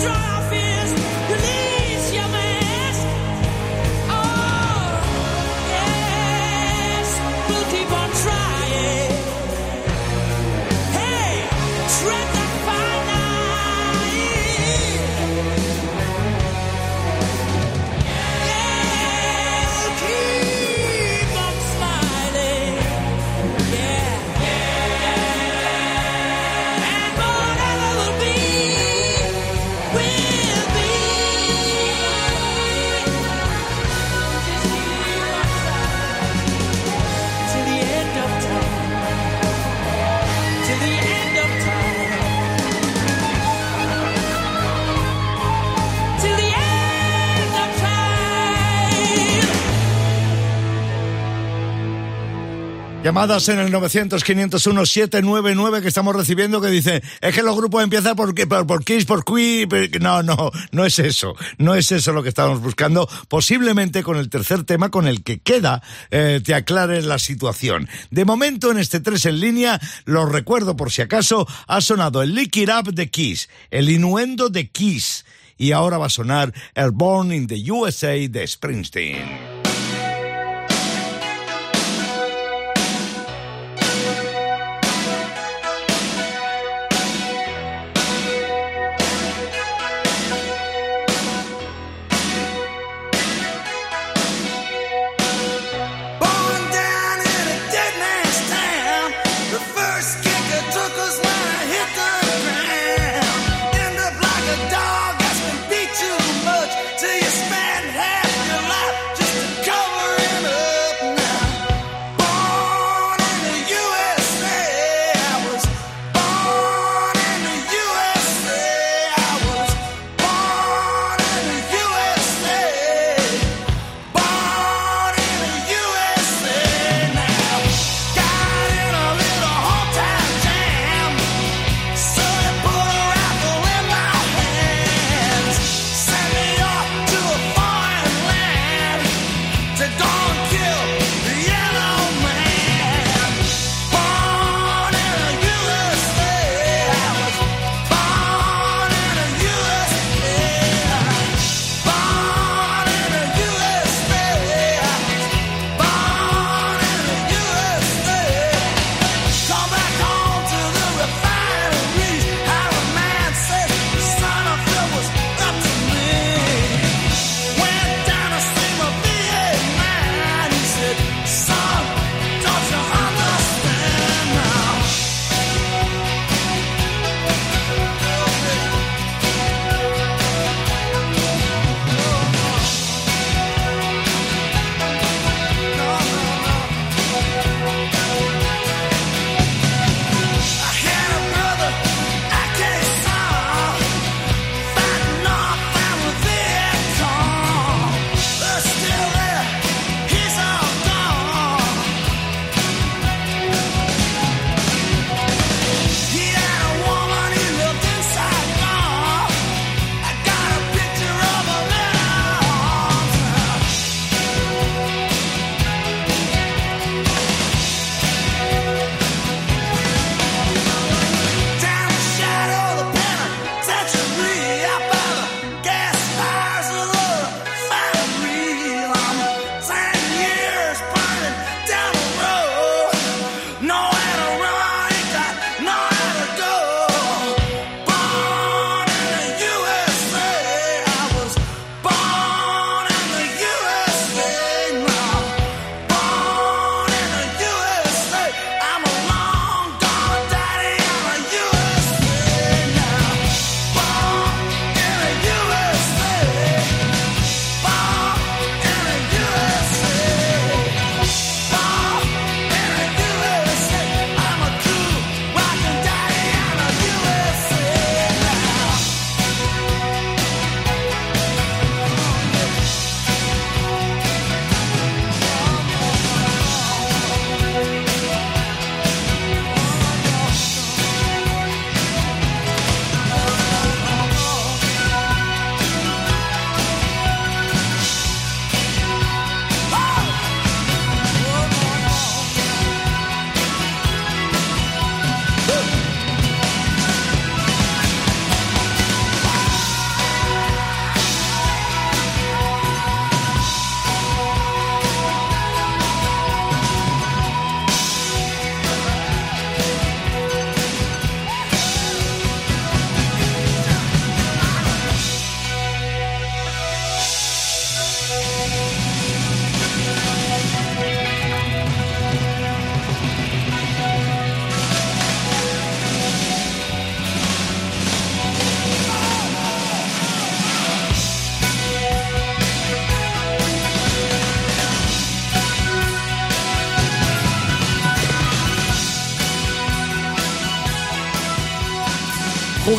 strong. 0.00 0.33
Llamadas 53.14 53.48
en 53.48 53.60
el 53.60 53.72
900-501-799 53.72 55.82
que 55.82 55.86
estamos 55.86 56.16
recibiendo 56.16 56.60
que 56.60 56.66
dice, 56.66 57.00
es 57.20 57.32
que 57.32 57.44
los 57.44 57.56
grupos 57.56 57.84
empiezan 57.84 58.16
por, 58.16 58.34
por, 58.48 58.66
por 58.66 58.84
Kiss, 58.84 59.04
por 59.04 59.24
Qui, 59.24 59.68
no, 60.00 60.24
no, 60.24 60.50
no 60.72 60.84
es 60.84 60.98
eso, 60.98 61.36
no 61.56 61.76
es 61.76 61.92
eso 61.92 62.12
lo 62.12 62.24
que 62.24 62.30
estamos 62.30 62.60
buscando. 62.60 63.08
Posiblemente 63.28 64.02
con 64.02 64.16
el 64.16 64.28
tercer 64.28 64.64
tema, 64.64 64.90
con 64.90 65.06
el 65.06 65.22
que 65.22 65.38
queda, 65.38 65.80
eh, 66.10 66.40
te 66.44 66.56
aclare 66.56 67.02
la 67.02 67.20
situación. 67.20 67.88
De 68.10 68.24
momento 68.24 68.72
en 68.72 68.78
este 68.78 68.98
3 68.98 69.26
en 69.26 69.38
línea, 69.38 69.80
lo 70.06 70.26
recuerdo 70.26 70.76
por 70.76 70.90
si 70.90 71.02
acaso, 71.02 71.46
ha 71.68 71.80
sonado 71.82 72.20
el 72.20 72.34
Lick 72.34 72.56
It 72.56 72.68
Up 72.68 72.94
de 72.94 73.10
Kiss, 73.10 73.48
el 73.70 73.90
Innuendo 73.90 74.48
de 74.48 74.70
Kiss, 74.70 75.24
y 75.56 75.70
ahora 75.70 75.98
va 75.98 76.06
a 76.06 76.10
sonar 76.10 76.52
el 76.74 76.90
Born 76.90 77.32
in 77.32 77.46
the 77.46 77.70
USA 77.70 78.28
de 78.28 78.44
Springsteen. 78.44 79.53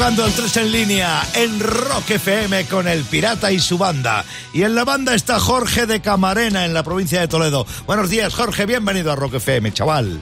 Jugando 0.06 0.24
al 0.24 0.34
3 0.34 0.58
en 0.58 0.72
línea 0.72 1.24
en 1.34 1.60
Rock 1.60 2.12
FM 2.12 2.68
con 2.68 2.88
el 2.88 3.04
Pirata 3.06 3.52
y 3.52 3.58
su 3.58 3.80
banda. 3.80 4.24
Y 4.54 4.62
en 4.62 4.76
la 4.76 4.86
banda 4.86 5.16
está 5.16 5.40
Jorge 5.40 5.88
de 5.88 6.00
Camarena 6.00 6.64
en 6.64 6.76
la 6.76 6.84
provincia 6.84 7.20
de 7.20 7.28
Toledo. 7.28 7.66
Buenos 7.88 8.12
días, 8.12 8.36
Jorge, 8.36 8.68
bienvenido 8.68 9.12
a 9.12 9.16
Rock 9.16 9.36
FM, 9.36 9.74
chaval. 9.74 10.22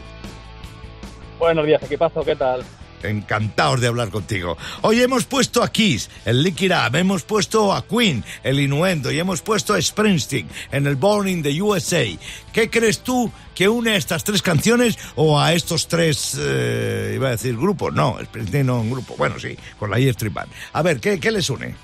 Buenos 1.38 1.66
días, 1.66 1.84
equipazo, 1.84 2.24
¿qué 2.24 2.34
tal? 2.34 2.64
Encantados 3.04 3.82
de 3.82 3.88
hablar 3.88 4.10
contigo. 4.10 4.58
Hoy 4.82 5.02
hemos 5.02 5.26
puesto 5.26 5.64
a 5.64 5.72
Kiss, 5.72 6.10
el 6.26 6.44
Lick 6.44 6.62
It 6.62 6.72
Up, 6.72 6.96
hemos 6.96 7.24
puesto 7.24 7.74
a 7.74 7.86
Queen, 7.86 8.24
el 8.44 8.60
Inuendo, 8.60 9.12
y 9.12 9.20
hemos 9.20 9.42
puesto 9.42 9.74
a 9.74 9.82
Springsteen 9.82 10.48
en 10.72 10.88
el 10.88 10.96
Born 10.96 11.28
in 11.28 11.44
the 11.44 11.62
USA. 11.62 12.06
¿Qué 12.52 12.70
crees 12.70 13.00
tú 13.00 13.32
que 13.56 13.68
une 13.68 13.92
a 13.92 13.96
estas 13.96 14.24
tres 14.24 14.42
canciones 14.42 14.98
o 15.16 15.40
a 15.40 15.54
estos 15.54 15.88
tres, 15.88 16.38
eh, 16.40 17.14
iba 17.16 17.28
a 17.28 17.32
decir 17.32 17.58
grupos? 17.58 17.94
No, 17.94 18.18
Springsteen 18.24 18.66
no 18.68 18.82
un 18.82 18.92
grupo. 18.92 19.16
Bueno, 19.18 19.40
sí, 19.40 19.58
con 19.80 19.90
la 19.90 20.00
E 20.00 20.10
Street 20.10 20.34
Band. 20.34 20.52
A 20.74 20.82
ver, 20.82 21.00
¿qué, 21.00 21.20
qué 21.20 21.32
les 21.32 21.50
une? 21.50 21.76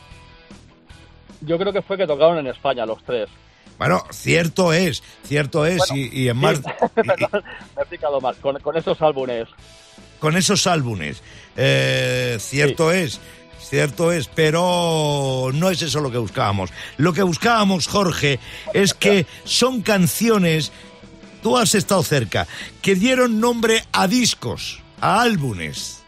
Yo 1.41 1.57
creo 1.57 1.71
que 1.71 1.81
fue 1.81 1.97
que 1.97 2.05
tocaron 2.05 2.37
en 2.37 2.47
España 2.47 2.85
los 2.85 3.03
tres. 3.03 3.29
Bueno, 3.77 4.03
cierto 4.11 4.73
es, 4.73 5.01
cierto 5.23 5.65
es, 5.65 5.77
Bueno, 5.77 5.95
y, 5.95 6.23
y 6.23 6.27
en 6.27 6.35
más... 6.35 6.57
Sí, 6.57 6.63
perdón, 6.95 7.29
me 7.31 7.77
he 7.77 7.79
explicado 7.79 8.19
más. 8.19 8.35
Con, 8.37 8.59
con 8.59 8.75
esos 8.75 9.01
álbumes. 9.01 9.47
Con 10.19 10.37
esos 10.37 10.67
álbumes. 10.67 11.21
Eh, 11.57 12.37
cierto 12.39 12.91
es, 12.91 13.19
cierto 13.59 14.11
es, 14.11 14.27
pero 14.27 15.49
no 15.53 15.69
es 15.69 15.81
eso 15.81 15.99
lo 15.99 16.11
que 16.11 16.17
buscábamos. 16.17 16.69
Lo 16.97 17.13
que 17.13 17.23
buscábamos, 17.23 17.87
Jorge, 17.87 18.39
es 18.73 18.93
que 18.93 19.25
son 19.43 19.81
canciones, 19.81 20.71
tú 21.43 21.57
has 21.57 21.75
estado 21.75 22.03
cerca, 22.03 22.47
que 22.81 22.95
dieron 22.95 23.39
nombre 23.39 23.83
a 23.91 24.07
discos, 24.07 24.81
a 25.01 25.21
álbumes. 25.21 26.01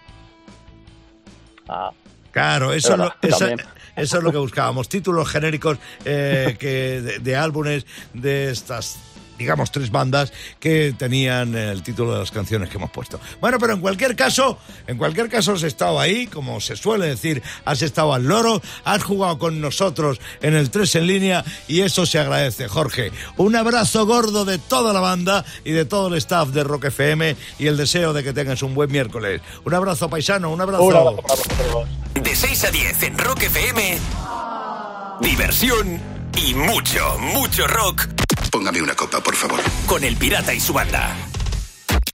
Ah, 1.68 1.92
Claro, 2.32 2.72
eso, 2.72 2.94
es 2.94 2.98
lo- 2.98 3.12
también. 3.38 3.60
eso 3.98 4.18
es 4.18 4.24
lo 4.24 4.32
que 4.32 4.38
buscábamos. 4.38 4.88
Títulos 4.88 5.28
genéricos 5.30 5.78
eh, 6.06 6.56
que 6.58 7.02
de, 7.02 7.20
de 7.20 7.36
álbumes 7.36 7.86
de 8.14 8.52
estas, 8.52 8.98
digamos, 9.42 9.72
tres 9.72 9.92
bandas 9.92 10.32
que 10.60 10.94
tenían 10.98 11.56
el 11.56 11.84
título 11.84 12.14
de 12.14 12.20
las 12.20 12.32
canciones 12.32 12.70
que 12.70 12.78
hemos 12.78 12.92
puesto. 12.92 13.20
Bueno, 13.40 13.58
pero 13.60 13.74
en 13.74 13.82
cualquier 13.82 14.16
caso, 14.16 14.58
en 14.88 14.98
cualquier 14.98 15.30
caso 15.30 15.54
has 15.54 15.64
estado 15.64 16.00
ahí, 16.00 16.28
como 16.28 16.60
se 16.62 16.76
suele 16.76 17.08
decir, 17.08 17.42
has 17.66 17.82
estado 17.82 18.14
al 18.14 18.24
loro, 18.24 18.62
has 18.84 19.04
jugado 19.04 19.40
con 19.40 19.60
nosotros 19.62 20.20
en 20.42 20.56
el 20.56 20.70
3 20.70 20.96
en 20.96 21.08
línea 21.08 21.46
y 21.68 21.82
eso 21.82 22.06
se 22.06 22.20
agradece, 22.20 22.68
Jorge. 22.68 23.12
Un 23.38 23.56
abrazo 23.56 24.06
gordo 24.06 24.46
de 24.46 24.58
toda 24.60 24.94
la 24.94 25.00
banda 25.00 25.44
y 25.66 25.72
de 25.72 25.86
todo 25.86 26.08
el 26.08 26.16
staff 26.16 26.50
de 26.50 26.64
Rock 26.64 26.86
FM 26.86 27.36
y 27.58 27.68
el 27.68 27.78
deseo 27.78 28.14
de 28.14 28.24
que 28.24 28.34
tengas 28.34 28.62
un 28.62 28.76
buen 28.76 28.92
miércoles. 28.92 29.42
Un 29.66 29.74
abrazo 29.74 30.10
paisano, 30.10 30.52
un 30.52 30.62
abrazo. 30.62 30.84
Un 30.84 30.96
abrazo 30.96 31.18
para 31.18 31.36
vosotros. 31.36 31.90
De 32.14 32.36
6 32.36 32.64
a 32.66 32.72
10 32.72 33.04
en 33.04 33.18
Rock 33.18 33.44
FM. 33.44 33.98
Diversión 35.22 36.00
y 36.38 36.54
mucho, 36.54 37.18
mucho 37.20 37.68
rock. 37.68 38.08
Póngame 38.52 38.82
una 38.82 38.96
copa, 38.96 39.22
por 39.22 39.36
favor. 39.36 39.62
Con 39.88 40.04
el 40.04 40.18
pirata 40.18 40.54
y 40.54 40.60
su 40.60 40.74
banda. 40.74 41.31